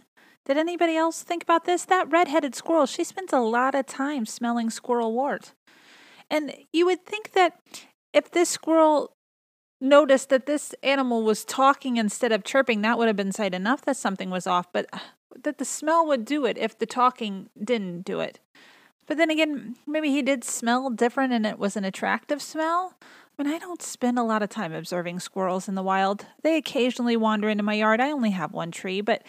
Did 0.44 0.58
anybody 0.58 0.96
else 0.96 1.22
think 1.22 1.42
about 1.42 1.64
this? 1.64 1.84
That 1.86 2.10
red-headed 2.10 2.54
squirrel, 2.54 2.86
she 2.86 3.04
spends 3.04 3.32
a 3.32 3.40
lot 3.40 3.74
of 3.74 3.86
time 3.86 4.26
smelling 4.26 4.68
squirrel 4.68 5.12
wart. 5.12 5.54
And 6.30 6.54
you 6.72 6.86
would 6.86 7.04
think 7.04 7.32
that 7.32 7.60
if 8.12 8.30
this 8.30 8.50
squirrel 8.50 9.16
noticed 9.80 10.28
that 10.28 10.46
this 10.46 10.74
animal 10.82 11.22
was 11.22 11.44
talking 11.44 11.96
instead 11.96 12.32
of 12.32 12.44
chirping, 12.44 12.82
that 12.82 12.98
would 12.98 13.08
have 13.08 13.16
been 13.16 13.32
sight 13.32 13.54
enough 13.54 13.82
that 13.82 13.96
something 13.96 14.30
was 14.30 14.46
off, 14.46 14.72
but 14.72 14.86
uh, 14.92 14.98
that 15.42 15.58
the 15.58 15.64
smell 15.64 16.06
would 16.06 16.24
do 16.24 16.44
it 16.44 16.58
if 16.58 16.78
the 16.78 16.86
talking 16.86 17.48
didn't 17.62 18.02
do 18.02 18.20
it. 18.20 18.40
But 19.06 19.16
then 19.16 19.30
again, 19.30 19.76
maybe 19.86 20.10
he 20.10 20.22
did 20.22 20.44
smell 20.44 20.90
different 20.90 21.32
and 21.32 21.44
it 21.44 21.58
was 21.58 21.76
an 21.76 21.84
attractive 21.84 22.40
smell. 22.40 22.94
I 23.38 23.42
mean, 23.42 23.52
I 23.52 23.58
don't 23.58 23.82
spend 23.82 24.18
a 24.18 24.22
lot 24.22 24.42
of 24.42 24.50
time 24.50 24.72
observing 24.72 25.20
squirrels 25.20 25.68
in 25.68 25.74
the 25.74 25.82
wild. 25.82 26.26
They 26.42 26.56
occasionally 26.56 27.16
wander 27.16 27.48
into 27.48 27.64
my 27.64 27.74
yard. 27.74 28.00
I 28.00 28.10
only 28.10 28.30
have 28.30 28.52
one 28.52 28.70
tree, 28.70 29.00
but 29.00 29.24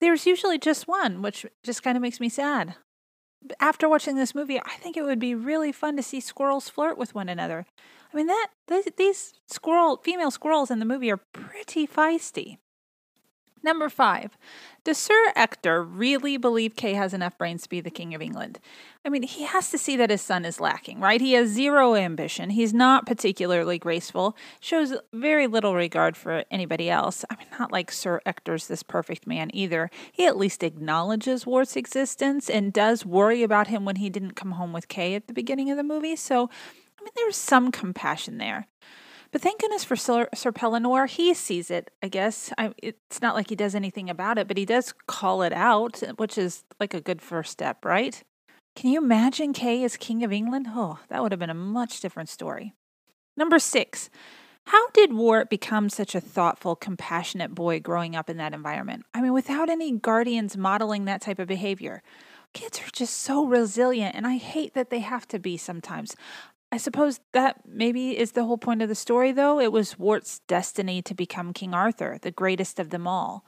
there's 0.00 0.26
usually 0.26 0.58
just 0.58 0.88
one, 0.88 1.22
which 1.22 1.44
just 1.62 1.82
kind 1.82 1.96
of 1.96 2.02
makes 2.02 2.20
me 2.20 2.28
sad. 2.28 2.76
After 3.60 3.88
watching 3.88 4.16
this 4.16 4.34
movie, 4.34 4.60
I 4.60 4.76
think 4.80 4.96
it 4.96 5.02
would 5.02 5.18
be 5.18 5.34
really 5.34 5.72
fun 5.72 5.96
to 5.96 6.02
see 6.02 6.20
squirrels 6.20 6.68
flirt 6.68 6.96
with 6.96 7.14
one 7.14 7.28
another. 7.28 7.66
I 8.12 8.16
mean, 8.16 8.26
that 8.26 8.48
these 8.96 9.34
squirrel 9.46 9.96
female 9.96 10.30
squirrels 10.30 10.70
in 10.70 10.78
the 10.78 10.84
movie 10.84 11.10
are 11.10 11.20
pretty 11.32 11.86
feisty. 11.86 12.58
Number 13.64 13.88
five, 13.88 14.36
does 14.84 14.98
Sir 14.98 15.32
Ector 15.36 15.82
really 15.82 16.36
believe 16.36 16.74
Kay 16.74 16.94
has 16.94 17.14
enough 17.14 17.38
brains 17.38 17.62
to 17.62 17.68
be 17.68 17.80
the 17.80 17.90
King 17.90 18.14
of 18.14 18.20
England? 18.20 18.58
I 19.04 19.08
mean, 19.08 19.22
he 19.22 19.44
has 19.44 19.70
to 19.70 19.78
see 19.78 19.96
that 19.96 20.10
his 20.10 20.20
son 20.20 20.44
is 20.44 20.60
lacking, 20.60 20.98
right? 20.98 21.20
He 21.20 21.34
has 21.34 21.48
zero 21.50 21.94
ambition. 21.94 22.50
He's 22.50 22.74
not 22.74 23.06
particularly 23.06 23.78
graceful, 23.78 24.36
shows 24.58 24.94
very 25.12 25.46
little 25.46 25.74
regard 25.74 26.16
for 26.16 26.44
anybody 26.50 26.90
else. 26.90 27.24
I 27.30 27.36
mean, 27.36 27.46
not 27.58 27.70
like 27.70 27.92
Sir 27.92 28.20
Ector's 28.26 28.66
this 28.66 28.82
perfect 28.82 29.26
man 29.26 29.50
either. 29.54 29.90
He 30.10 30.26
at 30.26 30.36
least 30.36 30.64
acknowledges 30.64 31.46
Wart's 31.46 31.76
existence 31.76 32.50
and 32.50 32.72
does 32.72 33.06
worry 33.06 33.44
about 33.44 33.68
him 33.68 33.84
when 33.84 33.96
he 33.96 34.10
didn't 34.10 34.32
come 34.34 34.52
home 34.52 34.72
with 34.72 34.88
Kay 34.88 35.14
at 35.14 35.28
the 35.28 35.32
beginning 35.32 35.70
of 35.70 35.76
the 35.76 35.84
movie. 35.84 36.16
So, 36.16 36.50
I 36.98 37.02
mean, 37.02 37.12
there's 37.14 37.36
some 37.36 37.70
compassion 37.70 38.38
there. 38.38 38.66
But 39.32 39.40
thank 39.40 39.60
goodness 39.60 39.82
for 39.82 39.96
Sir, 39.96 40.28
Sir 40.34 40.52
Pellinore. 40.52 41.08
He 41.08 41.32
sees 41.32 41.70
it, 41.70 41.90
I 42.02 42.08
guess. 42.08 42.52
I, 42.58 42.74
it's 42.82 43.22
not 43.22 43.34
like 43.34 43.48
he 43.48 43.56
does 43.56 43.74
anything 43.74 44.10
about 44.10 44.36
it, 44.36 44.46
but 44.46 44.58
he 44.58 44.66
does 44.66 44.92
call 45.06 45.40
it 45.42 45.54
out, 45.54 46.02
which 46.18 46.36
is 46.36 46.64
like 46.78 46.92
a 46.92 47.00
good 47.00 47.22
first 47.22 47.50
step, 47.50 47.82
right? 47.84 48.22
Can 48.76 48.90
you 48.90 49.02
imagine 49.02 49.54
Kay 49.54 49.82
as 49.84 49.96
King 49.96 50.22
of 50.22 50.32
England? 50.32 50.66
Oh, 50.70 50.98
that 51.08 51.22
would 51.22 51.32
have 51.32 51.38
been 51.38 51.50
a 51.50 51.54
much 51.54 52.00
different 52.00 52.28
story. 52.28 52.74
Number 53.34 53.58
six, 53.58 54.10
how 54.66 54.90
did 54.90 55.14
Wart 55.14 55.48
become 55.48 55.88
such 55.88 56.14
a 56.14 56.20
thoughtful, 56.20 56.76
compassionate 56.76 57.54
boy 57.54 57.80
growing 57.80 58.14
up 58.14 58.28
in 58.28 58.36
that 58.36 58.52
environment? 58.52 59.04
I 59.14 59.22
mean, 59.22 59.32
without 59.32 59.70
any 59.70 59.92
guardians 59.92 60.56
modeling 60.58 61.06
that 61.06 61.22
type 61.22 61.38
of 61.38 61.48
behavior. 61.48 62.02
Kids 62.54 62.80
are 62.80 62.90
just 62.92 63.16
so 63.16 63.46
resilient, 63.46 64.14
and 64.14 64.26
I 64.26 64.36
hate 64.36 64.74
that 64.74 64.90
they 64.90 64.98
have 64.98 65.26
to 65.28 65.38
be 65.38 65.56
sometimes. 65.56 66.14
I 66.72 66.78
suppose 66.78 67.20
that 67.32 67.60
maybe 67.68 68.18
is 68.18 68.32
the 68.32 68.44
whole 68.44 68.56
point 68.56 68.80
of 68.80 68.88
the 68.88 68.94
story, 68.94 69.30
though. 69.30 69.60
It 69.60 69.70
was 69.70 69.98
Wart's 69.98 70.38
destiny 70.48 71.02
to 71.02 71.14
become 71.14 71.52
King 71.52 71.74
Arthur, 71.74 72.18
the 72.22 72.30
greatest 72.30 72.80
of 72.80 72.88
them 72.88 73.06
all. 73.06 73.44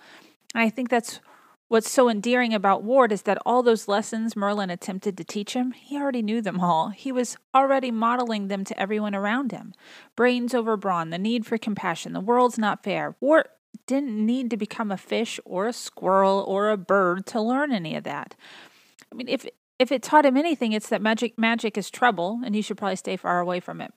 And 0.54 0.62
I 0.62 0.68
think 0.68 0.90
that's 0.90 1.20
what's 1.68 1.90
so 1.90 2.10
endearing 2.10 2.52
about 2.52 2.82
Wart 2.82 3.10
is 3.10 3.22
that 3.22 3.38
all 3.46 3.62
those 3.62 3.88
lessons 3.88 4.36
Merlin 4.36 4.68
attempted 4.68 5.16
to 5.16 5.24
teach 5.24 5.54
him, 5.54 5.72
he 5.72 5.96
already 5.96 6.20
knew 6.20 6.42
them 6.42 6.60
all. 6.60 6.90
He 6.90 7.10
was 7.10 7.38
already 7.54 7.90
modeling 7.90 8.48
them 8.48 8.62
to 8.64 8.78
everyone 8.78 9.14
around 9.14 9.52
him. 9.52 9.72
Brains 10.16 10.52
over 10.52 10.76
brawn, 10.76 11.08
the 11.08 11.18
need 11.18 11.46
for 11.46 11.56
compassion, 11.56 12.12
the 12.12 12.20
world's 12.20 12.58
not 12.58 12.84
fair. 12.84 13.16
Wart 13.20 13.48
didn't 13.86 14.24
need 14.24 14.50
to 14.50 14.58
become 14.58 14.92
a 14.92 14.98
fish 14.98 15.40
or 15.46 15.66
a 15.66 15.72
squirrel 15.72 16.44
or 16.46 16.70
a 16.70 16.76
bird 16.76 17.24
to 17.26 17.40
learn 17.40 17.72
any 17.72 17.96
of 17.96 18.04
that. 18.04 18.36
I 19.10 19.14
mean, 19.14 19.28
if 19.28 19.46
if 19.78 19.90
it 19.90 20.02
taught 20.02 20.26
him 20.26 20.36
anything, 20.36 20.72
it's 20.72 20.88
that 20.88 21.02
magic 21.02 21.38
magic 21.38 21.76
is 21.76 21.90
trouble, 21.90 22.40
and 22.44 22.54
you 22.54 22.62
should 22.62 22.76
probably 22.76 22.96
stay 22.96 23.16
far 23.16 23.40
away 23.40 23.60
from 23.60 23.80
it. 23.80 23.92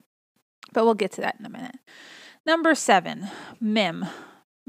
But 0.74 0.86
we'll 0.86 0.96
get 0.96 1.12
to 1.14 1.22
that 1.22 1.38
in 1.40 1.46
a 1.46 1.50
minute. 1.50 1.76
Number 2.46 2.76
seven, 2.76 3.28
Mim. 3.60 4.06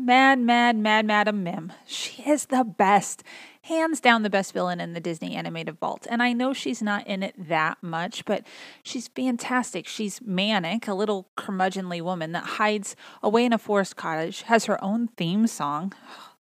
Mad, 0.00 0.38
mad, 0.38 0.76
mad, 0.76 1.06
Madam 1.06 1.42
Mim. 1.42 1.72
She 1.84 2.22
is 2.22 2.46
the 2.46 2.62
best. 2.62 3.24
Hands 3.62 4.00
down 4.00 4.22
the 4.22 4.30
best 4.30 4.52
villain 4.52 4.80
in 4.80 4.92
the 4.92 5.00
Disney 5.00 5.34
animated 5.34 5.76
vault. 5.80 6.06
And 6.08 6.22
I 6.22 6.32
know 6.32 6.52
she's 6.52 6.80
not 6.80 7.04
in 7.08 7.24
it 7.24 7.34
that 7.48 7.78
much, 7.82 8.24
but 8.24 8.46
she's 8.84 9.08
fantastic. 9.08 9.88
She's 9.88 10.20
manic, 10.22 10.86
a 10.86 10.94
little 10.94 11.28
curmudgeonly 11.36 12.00
woman 12.00 12.30
that 12.30 12.44
hides 12.44 12.94
away 13.24 13.44
in 13.44 13.52
a 13.52 13.58
forest 13.58 13.96
cottage, 13.96 14.42
has 14.42 14.66
her 14.66 14.82
own 14.84 15.08
theme 15.16 15.48
song. 15.48 15.92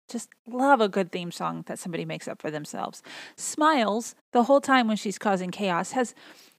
Just 0.09 0.29
love 0.47 0.81
a 0.81 0.89
good 0.89 1.11
theme 1.11 1.31
song 1.31 1.63
that 1.67 1.79
somebody 1.79 2.03
makes 2.03 2.27
up 2.27 2.41
for 2.41 2.51
themselves. 2.51 3.01
Smiles 3.37 4.15
the 4.31 4.43
whole 4.43 4.61
time 4.61 4.87
when 4.87 4.97
she's 4.97 5.17
causing 5.17 5.51
chaos, 5.51 5.91
has 5.91 6.15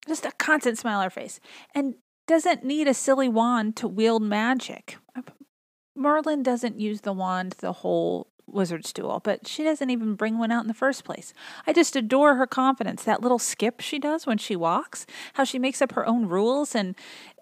just 0.07 0.25
a 0.25 0.33
constant 0.33 0.78
smile 0.78 0.99
on 0.99 1.04
her 1.04 1.11
face, 1.11 1.40
and 1.75 1.95
doesn't 2.26 2.64
need 2.64 2.87
a 2.87 2.95
silly 2.95 3.28
wand 3.28 3.76
to 3.76 3.88
wield 3.88 4.23
magic. 4.23 4.97
Merlin 5.97 6.42
doesn't 6.42 6.78
use 6.78 7.02
the 7.02 7.12
wand 7.12 7.57
the 7.59 7.73
whole 7.73 8.30
wizard's 8.52 8.92
duel, 8.92 9.21
but 9.23 9.47
she 9.47 9.62
doesn't 9.64 9.90
even 9.90 10.14
bring 10.14 10.38
one 10.38 10.50
out 10.50 10.62
in 10.62 10.69
the 10.69 10.75
first 10.75 11.04
place. 11.04 11.33
I 11.66 11.73
just 11.73 11.97
adore 11.97 12.37
her 12.37 12.47
confidence. 12.47 13.04
That 13.04 13.23
little 13.23 13.38
skip 13.38 13.80
she 13.80 13.99
does 13.99 14.26
when 14.26 14.38
she 14.38 14.57
walks, 14.57 15.07
how 15.35 15.45
she 15.45 15.59
makes 15.59 15.80
up 15.80 15.92
her 15.92 16.07
own 16.07 16.26
rules 16.26 16.75
and 16.75 16.95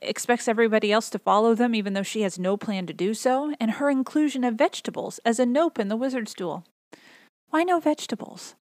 expects 0.03 0.49
everybody 0.49 0.93
else 0.93 1.11
to 1.11 1.19
follow 1.19 1.55
them, 1.55 1.75
even 1.75 1.93
though 1.93 2.03
she 2.03 2.23
has 2.23 2.39
no 2.39 2.57
plan 2.57 2.87
to 2.87 2.93
do 2.93 3.15
so, 3.15 3.55
and 3.61 3.73
her 3.73 3.91
inclusion 3.91 4.45
of 4.45 4.55
vegetables 4.55 5.21
as 5.25 5.39
a 5.39 5.47
nope 5.47 5.79
in 5.79 5.89
the 5.89 5.97
wizard's 5.97 6.35
duel. 6.35 6.65
Why 7.51 7.63
no 7.63 7.81
vegetables? 7.81 8.55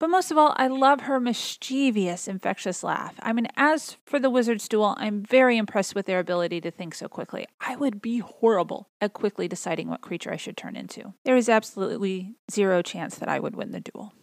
But 0.00 0.08
most 0.08 0.30
of 0.30 0.38
all, 0.38 0.54
I 0.56 0.66
love 0.66 1.02
her 1.02 1.20
mischievous, 1.20 2.26
infectious 2.26 2.82
laugh. 2.82 3.14
I 3.20 3.34
mean, 3.34 3.48
as 3.54 3.98
for 4.06 4.18
the 4.18 4.30
wizard's 4.30 4.66
duel, 4.66 4.96
I'm 4.98 5.22
very 5.22 5.58
impressed 5.58 5.94
with 5.94 6.06
their 6.06 6.18
ability 6.18 6.62
to 6.62 6.70
think 6.70 6.94
so 6.94 7.06
quickly. 7.06 7.46
I 7.60 7.76
would 7.76 8.00
be 8.00 8.20
horrible 8.20 8.88
at 9.02 9.12
quickly 9.12 9.46
deciding 9.46 9.90
what 9.90 10.00
creature 10.00 10.32
I 10.32 10.36
should 10.36 10.56
turn 10.56 10.74
into. 10.74 11.12
There 11.26 11.36
is 11.36 11.50
absolutely 11.50 12.34
zero 12.50 12.80
chance 12.80 13.16
that 13.16 13.28
I 13.28 13.38
would 13.40 13.54
win 13.54 13.72
the 13.72 13.80
duel. 13.80 14.14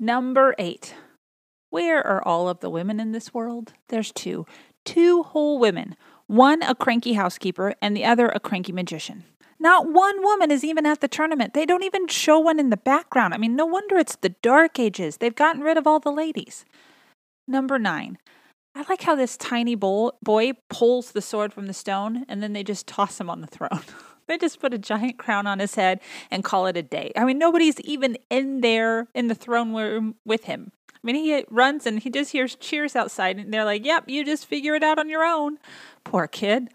Number 0.00 0.56
eight. 0.58 0.94
Where 1.70 2.04
are 2.04 2.26
all 2.26 2.48
of 2.48 2.58
the 2.58 2.68
women 2.68 2.98
in 2.98 3.12
this 3.12 3.32
world? 3.32 3.74
There's 3.90 4.10
two. 4.10 4.44
Two 4.84 5.22
whole 5.22 5.60
women. 5.60 5.94
One 6.26 6.62
a 6.62 6.74
cranky 6.74 7.12
housekeeper, 7.12 7.74
and 7.80 7.96
the 7.96 8.04
other 8.04 8.28
a 8.28 8.40
cranky 8.40 8.72
magician. 8.72 9.22
Not 9.60 9.92
one 9.92 10.22
woman 10.22 10.50
is 10.50 10.64
even 10.64 10.86
at 10.86 11.00
the 11.00 11.08
tournament. 11.08 11.52
They 11.52 11.66
don't 11.66 11.84
even 11.84 12.08
show 12.08 12.38
one 12.38 12.58
in 12.58 12.70
the 12.70 12.78
background. 12.78 13.34
I 13.34 13.36
mean, 13.36 13.54
no 13.54 13.66
wonder 13.66 13.98
it's 13.98 14.16
the 14.16 14.30
Dark 14.30 14.78
Ages. 14.78 15.18
They've 15.18 15.34
gotten 15.34 15.60
rid 15.60 15.76
of 15.76 15.86
all 15.86 16.00
the 16.00 16.10
ladies. 16.10 16.64
Number 17.46 17.78
nine. 17.78 18.18
I 18.74 18.84
like 18.88 19.02
how 19.02 19.14
this 19.14 19.36
tiny 19.36 19.74
boy 19.74 20.52
pulls 20.70 21.12
the 21.12 21.20
sword 21.20 21.52
from 21.52 21.66
the 21.66 21.74
stone 21.74 22.24
and 22.28 22.42
then 22.42 22.54
they 22.54 22.62
just 22.62 22.86
toss 22.86 23.20
him 23.20 23.28
on 23.28 23.42
the 23.42 23.46
throne. 23.46 23.82
they 24.28 24.38
just 24.38 24.60
put 24.60 24.72
a 24.72 24.78
giant 24.78 25.18
crown 25.18 25.46
on 25.46 25.58
his 25.58 25.74
head 25.74 26.00
and 26.30 26.42
call 26.42 26.66
it 26.66 26.76
a 26.76 26.82
day. 26.82 27.12
I 27.14 27.24
mean, 27.24 27.36
nobody's 27.36 27.78
even 27.80 28.16
in 28.30 28.62
there 28.62 29.08
in 29.14 29.26
the 29.26 29.34
throne 29.34 29.74
room 29.74 30.14
with 30.24 30.44
him. 30.44 30.72
I 30.94 30.98
mean, 31.02 31.16
he 31.16 31.44
runs 31.50 31.84
and 31.84 31.98
he 31.98 32.10
just 32.10 32.32
hears 32.32 32.56
cheers 32.56 32.94
outside, 32.94 33.38
and 33.38 33.52
they're 33.52 33.64
like, 33.64 33.86
Yep, 33.86 34.04
you 34.08 34.22
just 34.22 34.44
figure 34.46 34.74
it 34.74 34.82
out 34.82 34.98
on 34.98 35.08
your 35.08 35.24
own. 35.24 35.58
Poor 36.04 36.26
kid. 36.26 36.68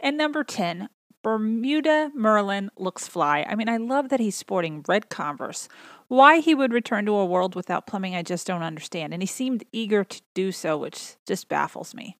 And 0.00 0.16
number 0.16 0.44
10, 0.44 0.88
Bermuda 1.22 2.10
Merlin 2.14 2.70
looks 2.76 3.08
fly. 3.08 3.44
I 3.48 3.54
mean, 3.54 3.68
I 3.68 3.76
love 3.76 4.08
that 4.08 4.20
he's 4.20 4.36
sporting 4.36 4.84
red 4.86 5.08
Converse. 5.08 5.68
Why 6.06 6.40
he 6.40 6.54
would 6.54 6.72
return 6.72 7.04
to 7.06 7.12
a 7.12 7.26
world 7.26 7.54
without 7.54 7.86
plumbing, 7.86 8.14
I 8.14 8.22
just 8.22 8.46
don't 8.46 8.62
understand. 8.62 9.12
And 9.12 9.22
he 9.22 9.26
seemed 9.26 9.64
eager 9.72 10.04
to 10.04 10.22
do 10.34 10.52
so, 10.52 10.78
which 10.78 11.16
just 11.26 11.48
baffles 11.48 11.94
me. 11.94 12.16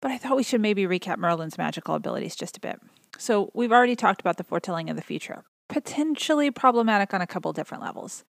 But 0.00 0.10
I 0.10 0.18
thought 0.18 0.36
we 0.36 0.42
should 0.42 0.60
maybe 0.60 0.84
recap 0.84 1.18
Merlin's 1.18 1.58
magical 1.58 1.94
abilities 1.94 2.36
just 2.36 2.56
a 2.56 2.60
bit. 2.60 2.80
So, 3.18 3.50
we've 3.54 3.72
already 3.72 3.96
talked 3.96 4.20
about 4.20 4.36
the 4.36 4.44
foretelling 4.44 4.88
of 4.88 4.96
the 4.96 5.02
future, 5.02 5.44
potentially 5.68 6.50
problematic 6.50 7.12
on 7.12 7.20
a 7.20 7.26
couple 7.26 7.52
different 7.52 7.82
levels. 7.82 8.24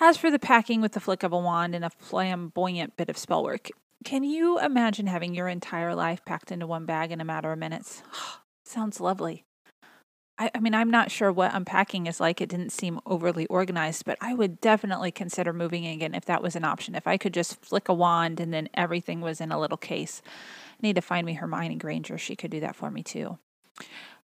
As 0.00 0.16
for 0.16 0.30
the 0.30 0.38
packing 0.38 0.80
with 0.80 0.92
the 0.92 1.00
flick 1.00 1.22
of 1.22 1.32
a 1.32 1.38
wand 1.38 1.74
and 1.74 1.84
a 1.84 1.90
flamboyant 1.90 2.96
bit 2.96 3.10
of 3.10 3.18
spellwork, 3.18 3.68
can 4.04 4.24
you 4.24 4.58
imagine 4.58 5.06
having 5.06 5.34
your 5.34 5.48
entire 5.48 5.94
life 5.94 6.24
packed 6.24 6.50
into 6.50 6.66
one 6.66 6.86
bag 6.86 7.12
in 7.12 7.20
a 7.20 7.24
matter 7.24 7.52
of 7.52 7.58
minutes? 7.58 8.02
Sounds 8.72 9.00
lovely. 9.00 9.44
I, 10.38 10.50
I 10.54 10.60
mean, 10.60 10.74
I'm 10.74 10.90
not 10.90 11.10
sure 11.10 11.30
what 11.30 11.54
unpacking 11.54 12.06
is 12.06 12.20
like. 12.20 12.40
It 12.40 12.48
didn't 12.48 12.72
seem 12.72 13.00
overly 13.04 13.44
organized, 13.48 14.06
but 14.06 14.16
I 14.22 14.32
would 14.32 14.62
definitely 14.62 15.10
consider 15.10 15.52
moving 15.52 15.86
again 15.86 16.14
if 16.14 16.24
that 16.24 16.42
was 16.42 16.56
an 16.56 16.64
option. 16.64 16.94
If 16.94 17.06
I 17.06 17.18
could 17.18 17.34
just 17.34 17.62
flick 17.62 17.90
a 17.90 17.94
wand 17.94 18.40
and 18.40 18.50
then 18.50 18.70
everything 18.72 19.20
was 19.20 19.42
in 19.42 19.52
a 19.52 19.60
little 19.60 19.76
case. 19.76 20.22
I 20.26 20.78
need 20.80 20.96
to 20.96 21.02
find 21.02 21.26
me 21.26 21.34
Hermione 21.34 21.76
Granger. 21.76 22.16
She 22.16 22.34
could 22.34 22.50
do 22.50 22.60
that 22.60 22.74
for 22.74 22.90
me 22.90 23.02
too. 23.02 23.36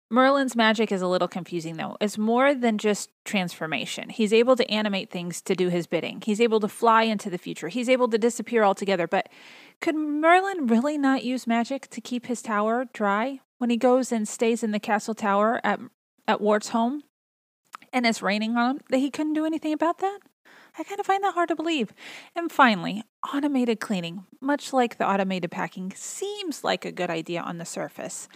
Merlin's 0.09 0.57
magic 0.57 0.91
is 0.91 1.03
a 1.03 1.07
little 1.07 1.29
confusing 1.29 1.77
though. 1.77 1.99
It's 2.01 2.17
more 2.17 2.55
than 2.55 2.79
just 2.79 3.11
transformation. 3.27 4.09
He's 4.09 4.33
able 4.33 4.57
to 4.57 4.69
animate 4.71 5.11
things 5.11 5.43
to 5.43 5.55
do 5.55 5.69
his 5.69 5.87
bidding. 5.87 6.23
He's 6.25 6.41
able 6.41 6.61
to 6.61 6.69
fly 6.69 7.03
into 7.03 7.29
the 7.29 7.39
future. 7.39 7.69
He's 7.69 7.91
able 7.91 8.09
to 8.09 8.17
disappear 8.17 8.65
altogether. 8.65 9.07
But 9.07 9.29
could 9.81 9.95
Merlin 9.95 10.67
really 10.67 10.99
not 10.99 11.25
use 11.25 11.47
magic 11.47 11.89
to 11.89 12.01
keep 12.01 12.27
his 12.27 12.43
tower 12.43 12.87
dry 12.93 13.41
when 13.59 13.71
he 13.71 13.77
goes 13.77 14.13
and 14.13 14.29
stays 14.29 14.63
in 14.63 14.73
the 14.73 14.81
castle 14.81 15.15
tower 15.15 15.61
at 15.65 15.81
at 16.29 16.41
Wart's 16.41 16.69
home 16.69 17.03
and 17.93 18.07
it's 18.07 18.23
raining 18.23 18.57
on 18.57 18.77
him 18.77 18.81
that 18.91 18.99
he 18.99 19.11
couldn't 19.11 19.33
do 19.33 19.45
anything 19.45 19.73
about 19.73 19.99
that? 19.99 20.21
I 20.79 20.85
kind 20.85 21.01
of 21.01 21.07
find 21.07 21.23
that 21.25 21.35
hard 21.35 21.49
to 21.49 21.57
believe. 21.57 21.93
And 22.37 22.51
finally, 22.51 23.03
automated 23.35 23.81
cleaning, 23.81 24.25
much 24.41 24.73
like 24.73 24.99
the 24.99 25.09
automated 25.09 25.51
packing, 25.51 25.93
seems 25.97 26.63
like 26.63 26.85
a 26.85 26.93
good 26.93 27.11
idea 27.11 27.41
on 27.41 27.59
the 27.59 27.65
surface. 27.65 28.29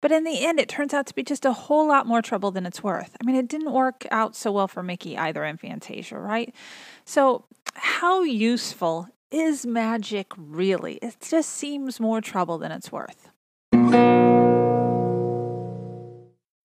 But 0.00 0.10
in 0.10 0.24
the 0.24 0.44
end, 0.44 0.58
it 0.58 0.68
turns 0.68 0.94
out 0.94 1.06
to 1.06 1.14
be 1.14 1.22
just 1.22 1.44
a 1.44 1.52
whole 1.52 1.86
lot 1.86 2.06
more 2.06 2.22
trouble 2.22 2.50
than 2.50 2.66
it's 2.66 2.82
worth. 2.82 3.14
I 3.20 3.24
mean, 3.24 3.36
it 3.36 3.48
didn't 3.48 3.72
work 3.72 4.06
out 4.10 4.34
so 4.34 4.50
well 4.50 4.68
for 4.68 4.82
Mickey 4.82 5.16
either 5.18 5.44
in 5.44 5.58
Fantasia, 5.58 6.18
right? 6.18 6.54
So, 7.04 7.44
how 7.74 8.22
useful 8.22 9.08
is 9.32 9.66
magic 9.66 10.26
really? 10.36 10.94
It 10.96 11.16
just 11.20 11.48
seems 11.50 11.98
more 11.98 12.20
trouble 12.20 12.58
than 12.58 12.70
it's 12.70 12.92
worth. 12.92 13.30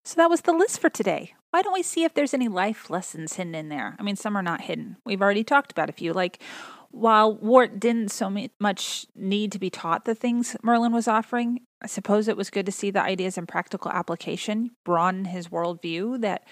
So 0.05 0.15
that 0.15 0.29
was 0.29 0.41
the 0.41 0.53
list 0.53 0.79
for 0.79 0.89
today. 0.89 1.33
why 1.51 1.61
don't 1.61 1.73
we 1.73 1.83
see 1.83 2.03
if 2.03 2.13
there's 2.13 2.33
any 2.33 2.47
life 2.47 2.89
lessons 2.89 3.33
hidden 3.33 3.55
in 3.55 3.69
there? 3.69 3.95
I 3.99 4.03
mean, 4.03 4.15
some 4.15 4.37
are 4.37 4.41
not 4.41 4.61
hidden. 4.61 4.97
We've 5.05 5.21
already 5.21 5.43
talked 5.43 5.71
about 5.71 5.89
a 5.89 5.93
few, 5.93 6.13
like 6.13 6.41
while 6.91 7.35
Wart 7.35 7.79
didn't 7.79 8.11
so 8.11 8.33
much 8.59 9.05
need 9.15 9.51
to 9.51 9.59
be 9.59 9.69
taught 9.69 10.05
the 10.05 10.15
things 10.15 10.55
Merlin 10.63 10.93
was 10.93 11.07
offering, 11.07 11.59
I 11.81 11.87
suppose 11.87 12.27
it 12.27 12.37
was 12.37 12.49
good 12.49 12.65
to 12.65 12.71
see 12.71 12.89
the 12.89 13.01
ideas 13.01 13.37
in 13.37 13.45
practical 13.45 13.91
application, 13.91 14.71
broaden 14.85 15.25
his 15.25 15.49
worldview 15.49 16.21
that 16.21 16.47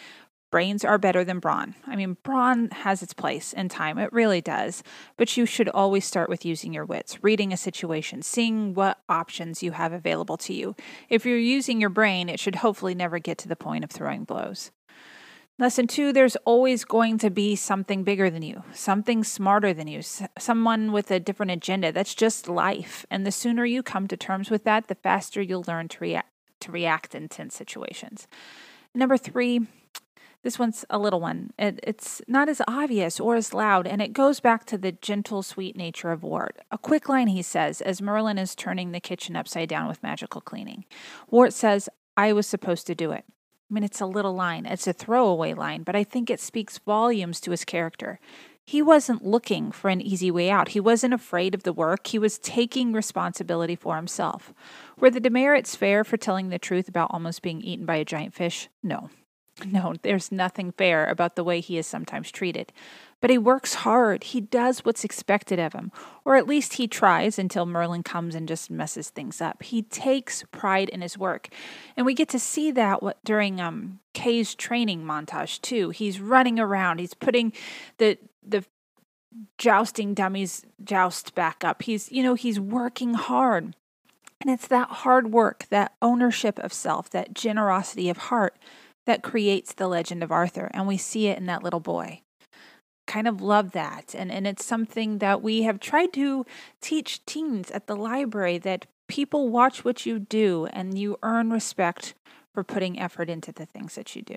brains 0.56 0.86
are 0.86 0.98
better 0.98 1.26
than 1.26 1.40
brawn. 1.40 1.76
I 1.86 1.98
mean, 1.98 2.16
brawn 2.24 2.70
has 2.70 3.04
its 3.04 3.12
place 3.14 3.52
in 3.52 3.68
time, 3.68 3.98
it 3.98 4.14
really 4.14 4.40
does. 4.40 4.84
But 5.18 5.36
you 5.36 5.46
should 5.46 5.68
always 5.68 6.06
start 6.06 6.30
with 6.30 6.46
using 6.46 6.72
your 6.72 6.86
wits, 6.86 7.22
reading 7.22 7.52
a 7.52 7.58
situation, 7.58 8.22
seeing 8.22 8.74
what 8.74 9.02
options 9.10 9.62
you 9.62 9.74
have 9.74 9.92
available 9.92 10.38
to 10.38 10.54
you. 10.54 10.74
If 11.10 11.26
you're 11.26 11.38
using 11.38 11.82
your 11.82 11.90
brain, 11.90 12.30
it 12.30 12.40
should 12.40 12.56
hopefully 12.56 12.96
never 12.96 13.20
get 13.20 13.38
to 13.40 13.50
the 13.50 13.58
point 13.58 13.84
of 13.84 13.92
throwing 13.92 14.24
blows. 14.24 14.72
Lesson 15.60 15.88
two, 15.88 16.14
there's 16.14 16.38
always 16.46 16.86
going 16.86 17.18
to 17.18 17.30
be 17.30 17.58
something 17.58 18.06
bigger 18.06 18.30
than 18.30 18.42
you, 18.42 18.64
something 18.72 19.26
smarter 19.26 19.74
than 19.74 19.90
you, 19.90 20.04
someone 20.40 20.94
with 20.94 21.12
a 21.12 21.20
different 21.20 21.52
agenda. 21.52 21.92
That's 21.92 22.16
just 22.16 22.48
life. 22.48 23.06
And 23.12 23.28
the 23.28 23.32
sooner 23.34 23.66
you 23.66 23.84
come 23.84 24.08
to 24.08 24.16
terms 24.16 24.50
with 24.50 24.64
that, 24.64 24.88
the 24.88 24.96
faster 24.96 25.42
you'll 25.42 25.66
learn 25.68 25.90
to 25.90 25.98
react 26.00 26.30
to 26.62 26.72
react 26.72 27.14
in 27.14 27.28
tense 27.28 27.54
situations. 27.54 28.30
Number 28.94 29.18
three, 29.18 29.68
this 30.46 30.60
one's 30.60 30.86
a 30.92 31.00
little 31.00 31.20
one. 31.20 31.50
It, 31.58 31.80
it's 31.82 32.22
not 32.28 32.50
as 32.50 32.62
obvious 32.68 33.20
or 33.20 33.36
as 33.36 33.52
loud, 33.52 33.88
and 33.88 34.00
it 34.00 34.14
goes 34.14 34.40
back 34.40 34.64
to 34.66 34.78
the 34.78 34.92
gentle, 34.92 35.42
sweet 35.42 35.75
nature 35.75 36.12
of 36.12 36.22
Wart. 36.22 36.60
A 36.72 36.78
quick 36.78 37.10
line 37.10 37.30
he 37.30 37.42
says 37.42 37.82
as 37.82 38.00
Merlin 38.00 38.38
is 38.38 38.54
turning 38.54 38.92
the 38.92 39.00
kitchen 39.00 39.36
upside 39.36 39.70
down 39.70 39.88
with 39.88 40.04
magical 40.04 40.42
cleaning. 40.42 40.86
Wart 41.32 41.52
says, 41.52 41.90
I 42.16 42.32
was 42.32 42.46
supposed 42.46 42.86
to 42.86 42.94
do 42.94 43.12
it. 43.12 43.25
I 43.28 43.74
mean, 43.74 43.84
it's 43.84 44.00
a 44.00 44.06
little 44.06 44.36
line, 44.36 44.68
it's 44.68 44.86
a 44.86 44.94
throwaway 44.94 45.56
line, 45.56 45.82
but 45.82 45.96
I 45.96 46.04
think 46.04 46.30
it 46.30 46.40
speaks 46.40 46.78
volumes 46.78 47.42
to 47.42 47.50
his 47.50 47.66
character. 47.66 48.20
He 48.64 48.84
wasn't 48.84 49.25
looking 49.25 49.72
for 49.72 49.90
an 49.90 50.00
easy 50.00 50.30
way 50.30 50.52
out. 50.52 50.70
He 50.70 50.80
wasn't 50.80 51.16
afraid 51.16 51.56
of 51.56 51.64
the 51.64 51.74
work. 51.74 52.06
He 52.06 52.20
was 52.20 52.38
taking 52.38 52.94
responsibility 52.94 53.75
for 53.75 53.96
himself. 53.96 54.54
Were 55.00 55.10
the 55.10 55.20
demerits 55.20 55.75
fair 55.75 56.04
for 56.04 56.18
telling 56.18 56.50
the 56.50 56.60
truth 56.60 56.88
about 56.88 57.10
almost 57.10 57.42
being 57.42 57.62
eaten 57.62 57.88
by 57.88 57.96
a 57.96 58.06
giant 58.06 58.36
fish? 58.36 58.70
No. 58.84 59.10
No, 59.64 59.96
there's 60.02 60.32
nothing 60.32 60.74
fair 60.74 61.06
about 61.06 61.36
the 61.36 61.44
way 61.44 61.62
he 61.62 61.78
is 61.78 61.88
sometimes 61.88 62.30
treated. 62.30 62.74
But 63.22 63.30
he 63.30 63.38
works 63.38 63.76
hard. 63.76 64.26
He 64.26 64.42
does 64.42 64.84
what's 64.84 65.06
expected 65.06 65.60
of 65.60 65.72
him, 65.72 65.92
or 66.26 66.36
at 66.36 66.48
least 66.48 66.74
he 66.74 66.88
tries 66.88 67.40
until 67.40 67.66
Merlin 67.66 68.04
comes 68.04 68.36
and 68.36 68.48
just 68.48 68.70
messes 68.70 69.10
things 69.10 69.40
up. 69.40 69.64
He 69.64 69.82
takes 69.82 70.44
pride 70.52 70.90
in 70.90 71.02
his 71.02 71.18
work. 71.18 71.48
And 71.96 72.06
we 72.06 72.14
get 72.14 72.28
to 72.30 72.40
see 72.40 72.70
that 72.72 73.00
during 73.24 73.62
um, 73.62 74.00
Kay's 74.14 74.54
training 74.54 75.04
montage 75.04 75.62
too. 75.62 75.90
He's 75.90 76.20
running 76.20 76.60
around. 76.60 77.00
He's 77.00 77.14
putting 77.14 77.54
the 77.98 78.18
the 78.48 78.66
jousting 79.58 80.14
dummies 80.14 80.66
joust 80.84 81.36
back 81.36 81.64
up. 81.64 81.84
He's, 81.84 82.12
you 82.12 82.24
know, 82.24 82.36
he's 82.36 82.60
working 82.60 83.14
hard. 83.14 83.76
And 84.42 84.50
it's 84.50 84.68
that 84.68 84.90
hard 84.90 85.32
work, 85.32 85.66
that 85.70 85.94
ownership 86.02 86.60
of 86.60 86.72
self, 86.74 87.10
that 87.10 87.34
generosity 87.34 88.10
of 88.10 88.18
heart 88.18 88.56
that 89.06 89.24
creates 89.24 89.74
the 89.74 89.88
legend 89.88 90.24
of 90.24 90.32
Arthur. 90.32 90.70
And 90.74 90.88
we 90.88 90.98
see 90.98 91.28
it 91.28 91.38
in 91.38 91.46
that 91.46 91.64
little 91.64 91.80
boy. 91.80 92.22
Kind 93.08 93.28
of 93.28 93.42
love 93.42 93.72
that. 93.72 94.16
And, 94.18 94.32
and 94.32 94.48
it's 94.48 94.66
something 94.66 95.20
that 95.20 95.42
we 95.42 95.64
have 95.64 95.80
tried 95.80 96.14
to 96.14 96.46
teach 96.82 97.26
teens 97.26 97.70
at 97.72 97.88
the 97.88 97.96
library 97.96 98.58
that 98.60 98.88
people 99.08 99.50
watch 99.50 99.86
what 99.86 100.06
you 100.06 100.20
do 100.20 100.68
and 100.74 100.98
you 100.98 101.18
earn 101.22 101.52
respect 101.52 102.15
for 102.54 102.63
putting 102.63 103.00
effort 103.00 103.30
into 103.30 103.52
the 103.52 103.65
things 103.65 103.96
that 103.96 104.15
you 104.15 104.22
do. 104.22 104.36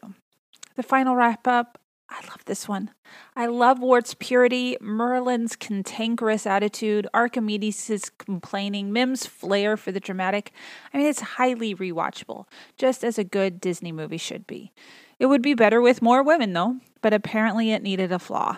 The 0.77 0.83
final 0.83 1.17
wrap 1.17 1.47
up 1.47 1.79
I 2.11 2.21
love 2.29 2.45
this 2.47 2.67
one. 2.67 2.91
I 3.37 3.47
love 3.47 3.81
Wart's 3.81 4.15
purity, 4.15 4.77
Merlin's 4.81 5.57
cantankerous 5.57 6.47
attitude, 6.47 7.07
Archimedes' 7.13 8.11
complaining, 8.19 8.93
Mim's 8.93 9.27
flair 9.27 9.77
for 9.77 9.93
the 9.93 10.01
dramatic. 10.01 10.53
I 10.93 10.99
mean, 10.99 11.07
it's 11.07 11.21
highly 11.21 11.75
rewatchable, 11.75 12.47
just 12.77 13.05
as 13.05 13.19
a 13.19 13.25
good 13.25 13.61
Disney 13.61 13.93
movie 13.93 14.17
should 14.17 14.47
be. 14.47 14.73
It 15.19 15.27
would 15.27 15.43
be 15.43 15.55
better 15.55 15.81
with 15.81 16.03
more 16.03 16.23
women, 16.23 16.55
though, 16.55 16.77
but 17.03 17.13
apparently 17.13 17.73
it 17.73 17.83
needed 17.83 18.11
a 18.11 18.19
flaw. 18.19 18.57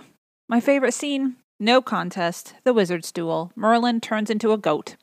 My 0.49 0.61
favorite 0.61 0.95
scene? 0.95 1.37
No 1.59 1.83
contest. 1.83 2.55
The 2.65 2.73
wizard's 2.73 3.13
duel. 3.13 3.53
Merlin 3.57 4.01
turns 4.01 4.31
into 4.31 4.53
a 4.53 4.59
goat. 4.59 4.97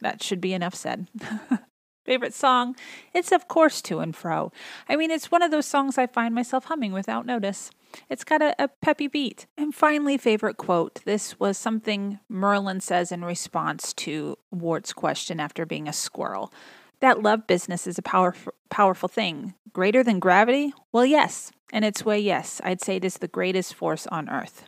That 0.00 0.22
should 0.22 0.40
be 0.40 0.52
enough 0.52 0.74
said. 0.74 1.08
Favorite 2.04 2.34
song? 2.34 2.76
It's, 3.14 3.32
of 3.32 3.48
course, 3.48 3.80
To 3.82 4.00
and 4.00 4.14
Fro. 4.14 4.52
I 4.88 4.96
mean, 4.96 5.10
it's 5.10 5.30
one 5.30 5.40
of 5.40 5.50
those 5.50 5.66
songs 5.66 5.96
I 5.96 6.06
find 6.06 6.34
myself 6.34 6.66
humming 6.66 6.92
without 6.92 7.24
notice. 7.24 7.70
It's 8.08 8.24
got 8.24 8.42
a, 8.42 8.54
a, 8.62 8.68
peppy 8.68 9.06
beat. 9.06 9.46
And 9.56 9.74
finally, 9.74 10.18
favorite 10.18 10.56
quote. 10.56 11.00
This 11.04 11.38
was 11.38 11.56
something 11.58 12.18
Merlin 12.28 12.80
says 12.80 13.12
in 13.12 13.24
response 13.24 13.92
to 13.94 14.38
Wart's 14.50 14.92
question 14.92 15.40
after 15.40 15.66
being 15.66 15.88
a 15.88 15.92
squirrel. 15.92 16.52
That 17.00 17.22
love 17.22 17.46
business 17.46 17.86
is 17.86 17.98
a 17.98 18.02
powerful, 18.02 18.54
powerful 18.70 19.08
thing. 19.08 19.54
Greater 19.72 20.02
than 20.02 20.20
gravity? 20.20 20.72
Well, 20.92 21.06
yes. 21.06 21.52
In 21.72 21.84
its 21.84 22.04
way, 22.04 22.18
yes. 22.18 22.60
I'd 22.64 22.80
say 22.80 22.96
it 22.96 23.04
is 23.04 23.18
the 23.18 23.28
greatest 23.28 23.74
force 23.74 24.06
on 24.06 24.28
earth. 24.28 24.64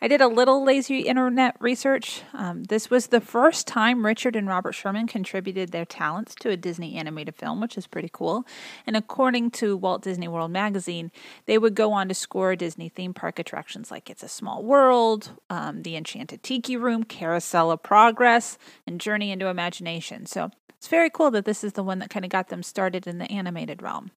I 0.00 0.08
did 0.08 0.20
a 0.20 0.28
little 0.28 0.64
lazy 0.64 1.00
internet 1.00 1.56
research. 1.60 2.22
Um, 2.32 2.64
this 2.64 2.90
was 2.90 3.08
the 3.08 3.20
first 3.20 3.66
time 3.66 4.04
Richard 4.04 4.36
and 4.36 4.48
Robert 4.48 4.72
Sherman 4.72 5.06
contributed 5.06 5.70
their 5.70 5.84
talents 5.84 6.34
to 6.36 6.50
a 6.50 6.56
Disney 6.56 6.96
animated 6.96 7.36
film, 7.36 7.60
which 7.60 7.78
is 7.78 7.86
pretty 7.86 8.10
cool. 8.12 8.46
And 8.86 8.96
according 8.96 9.52
to 9.52 9.76
Walt 9.76 10.02
Disney 10.02 10.28
World 10.28 10.50
magazine, 10.50 11.10
they 11.46 11.58
would 11.58 11.74
go 11.74 11.92
on 11.92 12.08
to 12.08 12.14
score 12.14 12.56
Disney 12.56 12.88
theme 12.88 13.14
park 13.14 13.38
attractions 13.38 13.90
like 13.90 14.10
It's 14.10 14.22
a 14.22 14.28
Small 14.28 14.62
World, 14.62 15.30
um, 15.50 15.82
The 15.82 15.96
Enchanted 15.96 16.42
Tiki 16.42 16.76
Room, 16.76 17.04
Carousel 17.04 17.70
of 17.70 17.82
Progress, 17.82 18.58
and 18.86 19.00
Journey 19.00 19.30
into 19.30 19.46
Imagination. 19.46 20.26
So 20.26 20.50
it's 20.82 20.88
very 20.88 21.10
cool 21.10 21.30
that 21.30 21.44
this 21.44 21.62
is 21.62 21.74
the 21.74 21.84
one 21.84 22.00
that 22.00 22.10
kind 22.10 22.24
of 22.24 22.30
got 22.30 22.48
them 22.48 22.62
started 22.62 23.06
in 23.06 23.18
the 23.18 23.30
animated 23.30 23.82
realm. 23.82 24.10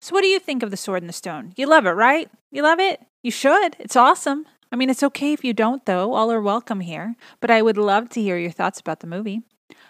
So, 0.00 0.14
what 0.14 0.22
do 0.22 0.28
you 0.28 0.38
think 0.38 0.62
of 0.62 0.70
The 0.70 0.76
Sword 0.76 1.02
and 1.02 1.08
the 1.08 1.12
Stone? 1.12 1.52
You 1.56 1.66
love 1.66 1.84
it, 1.84 1.90
right? 1.90 2.30
You 2.50 2.62
love 2.62 2.80
it? 2.80 3.02
You 3.22 3.30
should. 3.30 3.76
It's 3.78 3.96
awesome. 3.96 4.46
I 4.72 4.76
mean, 4.76 4.90
it's 4.90 5.02
okay 5.02 5.32
if 5.32 5.44
you 5.44 5.52
don't, 5.52 5.84
though. 5.84 6.14
All 6.14 6.30
are 6.30 6.40
welcome 6.40 6.80
here. 6.80 7.16
But 7.40 7.50
I 7.50 7.62
would 7.62 7.76
love 7.76 8.08
to 8.10 8.22
hear 8.22 8.38
your 8.38 8.52
thoughts 8.52 8.80
about 8.80 9.00
the 9.00 9.06
movie. 9.06 9.42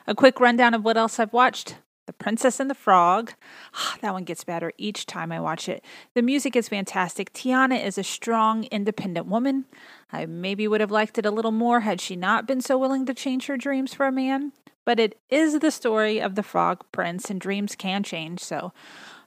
A 0.06 0.14
quick 0.14 0.40
rundown 0.40 0.74
of 0.74 0.84
what 0.84 0.96
else 0.96 1.18
I've 1.18 1.32
watched. 1.32 1.76
The 2.06 2.14
Princess 2.14 2.58
and 2.58 2.68
the 2.68 2.74
Frog. 2.74 3.34
Ah, 3.74 3.96
that 4.00 4.12
one 4.12 4.24
gets 4.24 4.42
better 4.42 4.72
each 4.78 5.06
time 5.06 5.30
I 5.30 5.38
watch 5.38 5.68
it. 5.68 5.84
The 6.14 6.22
music 6.22 6.56
is 6.56 6.68
fantastic. 6.68 7.32
Tiana 7.32 7.80
is 7.84 7.98
a 7.98 8.02
strong, 8.02 8.64
independent 8.64 9.26
woman. 9.26 9.66
I 10.10 10.26
maybe 10.26 10.66
would 10.66 10.80
have 10.80 10.90
liked 10.90 11.18
it 11.18 11.26
a 11.26 11.30
little 11.30 11.52
more 11.52 11.80
had 11.80 12.00
she 12.00 12.16
not 12.16 12.46
been 12.46 12.62
so 12.62 12.76
willing 12.78 13.06
to 13.06 13.14
change 13.14 13.46
her 13.46 13.56
dreams 13.56 13.94
for 13.94 14.06
a 14.06 14.12
man. 14.12 14.52
But 14.84 14.98
it 14.98 15.20
is 15.28 15.58
the 15.60 15.70
story 15.70 16.20
of 16.20 16.34
the 16.34 16.42
Frog 16.42 16.84
Prince, 16.90 17.30
and 17.30 17.40
dreams 17.40 17.76
can 17.76 18.02
change, 18.02 18.40
so 18.40 18.72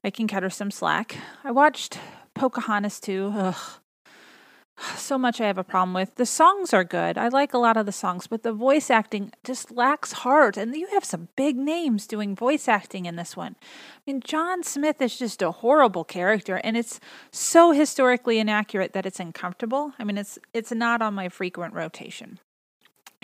I 0.03 0.09
can 0.09 0.27
cut 0.27 0.43
her 0.43 0.49
some 0.49 0.71
slack. 0.71 1.15
I 1.43 1.51
watched 1.51 1.99
Pocahontas 2.33 2.99
too. 2.99 3.31
Ugh 3.33 3.79
so 4.77 5.17
much 5.17 5.39
I 5.39 5.47
have 5.47 5.57
a 5.57 5.63
problem 5.63 5.93
with. 5.93 6.15
The 6.15 6.25
songs 6.25 6.73
are 6.73 6.83
good. 6.83 7.17
I 7.17 7.27
like 7.27 7.53
a 7.53 7.59
lot 7.59 7.77
of 7.77 7.85
the 7.85 7.91
songs, 7.91 8.27
but 8.27 8.43
the 8.43 8.53
voice 8.53 8.89
acting 8.89 9.31
just 9.43 9.71
lacks 9.71 10.11
heart. 10.11 10.57
And 10.57 10.75
you 10.75 10.87
have 10.87 11.05
some 11.05 11.29
big 11.35 11.55
names 11.55 12.07
doing 12.07 12.35
voice 12.35 12.67
acting 12.67 13.05
in 13.05 13.15
this 13.15 13.37
one. 13.37 13.55
I 13.61 14.11
mean, 14.11 14.21
John 14.21 14.63
Smith 14.63 15.01
is 15.01 15.17
just 15.17 15.41
a 15.41 15.51
horrible 15.51 16.03
character, 16.03 16.59
and 16.63 16.75
it's 16.75 16.99
so 17.31 17.71
historically 17.71 18.39
inaccurate 18.39 18.93
that 18.93 19.05
it's 19.05 19.19
uncomfortable. 19.19 19.93
I 19.99 20.03
mean, 20.03 20.17
it's 20.17 20.39
it's 20.53 20.71
not 20.71 21.01
on 21.01 21.13
my 21.13 21.29
frequent 21.29 21.73
rotation. 21.73 22.39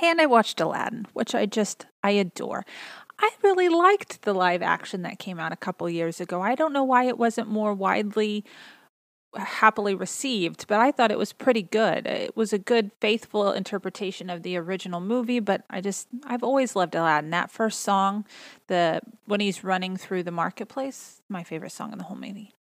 And 0.01 0.21
I 0.21 0.27
watched 0.27 0.61
Aladdin, 0.61 1.07
which 1.13 1.35
I 1.35 1.45
just 1.45 1.85
I 2.03 2.11
adore. 2.11 2.65
I 3.21 3.31
really 3.43 3.67
liked 3.67 4.21
the 4.21 4.33
live 4.33 4.61
action 4.61 5.01
that 5.01 5.19
came 5.19 5.39
out 5.39 5.51
a 5.51 5.57
couple 5.57 5.89
years 5.89 6.21
ago. 6.21 6.41
I 6.41 6.55
don't 6.55 6.71
know 6.71 6.85
why 6.85 7.03
it 7.03 7.17
wasn't 7.17 7.49
more 7.49 7.73
widely 7.73 8.45
happily 9.35 9.93
received, 9.93 10.67
but 10.67 10.79
I 10.79 10.91
thought 10.91 11.11
it 11.11 11.17
was 11.17 11.33
pretty 11.33 11.61
good. 11.61 12.07
It 12.07 12.35
was 12.35 12.51
a 12.53 12.57
good, 12.57 12.91
faithful 12.99 13.51
interpretation 13.51 14.29
of 14.29 14.43
the 14.43 14.57
original 14.57 14.99
movie. 14.99 15.39
But 15.39 15.63
I 15.69 15.81
just, 15.81 16.07
I've 16.23 16.43
always 16.43 16.75
loved 16.75 16.95
Aladdin. 16.95 17.29
That 17.29 17.51
first 17.51 17.81
song, 17.81 18.25
the 18.67 19.01
when 19.25 19.39
he's 19.39 19.63
running 19.63 19.97
through 19.97 20.23
the 20.23 20.31
marketplace, 20.31 21.21
my 21.29 21.43
favorite 21.43 21.71
song 21.71 21.91
in 21.91 21.97
the 21.97 22.05
whole 22.05 22.17
movie. 22.17 22.53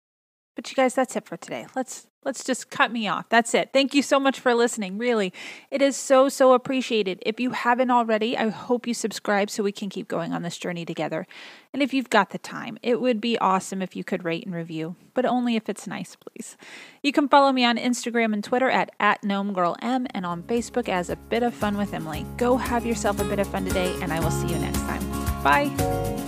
But 0.58 0.68
you 0.68 0.74
guys, 0.74 0.92
that's 0.92 1.14
it 1.14 1.24
for 1.24 1.36
today. 1.36 1.68
Let's 1.76 2.08
let's 2.24 2.42
just 2.42 2.68
cut 2.68 2.90
me 2.90 3.06
off. 3.06 3.28
That's 3.28 3.54
it. 3.54 3.70
Thank 3.72 3.94
you 3.94 4.02
so 4.02 4.18
much 4.18 4.40
for 4.40 4.56
listening. 4.56 4.98
Really, 4.98 5.32
it 5.70 5.80
is 5.80 5.96
so 5.96 6.28
so 6.28 6.52
appreciated. 6.52 7.22
If 7.24 7.38
you 7.38 7.50
haven't 7.50 7.92
already, 7.92 8.36
I 8.36 8.48
hope 8.48 8.84
you 8.84 8.92
subscribe 8.92 9.50
so 9.50 9.62
we 9.62 9.70
can 9.70 9.88
keep 9.88 10.08
going 10.08 10.32
on 10.32 10.42
this 10.42 10.58
journey 10.58 10.84
together. 10.84 11.28
And 11.72 11.80
if 11.80 11.94
you've 11.94 12.10
got 12.10 12.30
the 12.30 12.38
time, 12.38 12.76
it 12.82 13.00
would 13.00 13.20
be 13.20 13.38
awesome 13.38 13.82
if 13.82 13.94
you 13.94 14.02
could 14.02 14.24
rate 14.24 14.46
and 14.46 14.52
review, 14.52 14.96
but 15.14 15.24
only 15.24 15.54
if 15.54 15.68
it's 15.68 15.86
nice, 15.86 16.16
please. 16.16 16.56
You 17.04 17.12
can 17.12 17.28
follow 17.28 17.52
me 17.52 17.64
on 17.64 17.76
Instagram 17.76 18.32
and 18.32 18.42
Twitter 18.42 18.68
at 18.68 18.90
at 18.98 19.22
GnomeGirlM 19.22 20.08
and 20.10 20.26
on 20.26 20.42
Facebook 20.42 20.88
as 20.88 21.08
a 21.08 21.14
bit 21.14 21.44
of 21.44 21.54
fun 21.54 21.76
with 21.76 21.94
Emily. 21.94 22.26
Go 22.36 22.56
have 22.56 22.84
yourself 22.84 23.20
a 23.20 23.24
bit 23.24 23.38
of 23.38 23.46
fun 23.46 23.64
today, 23.64 23.96
and 24.02 24.12
I 24.12 24.18
will 24.18 24.32
see 24.32 24.48
you 24.48 24.58
next 24.58 24.80
time. 24.80 25.08
Bye. 25.44 26.27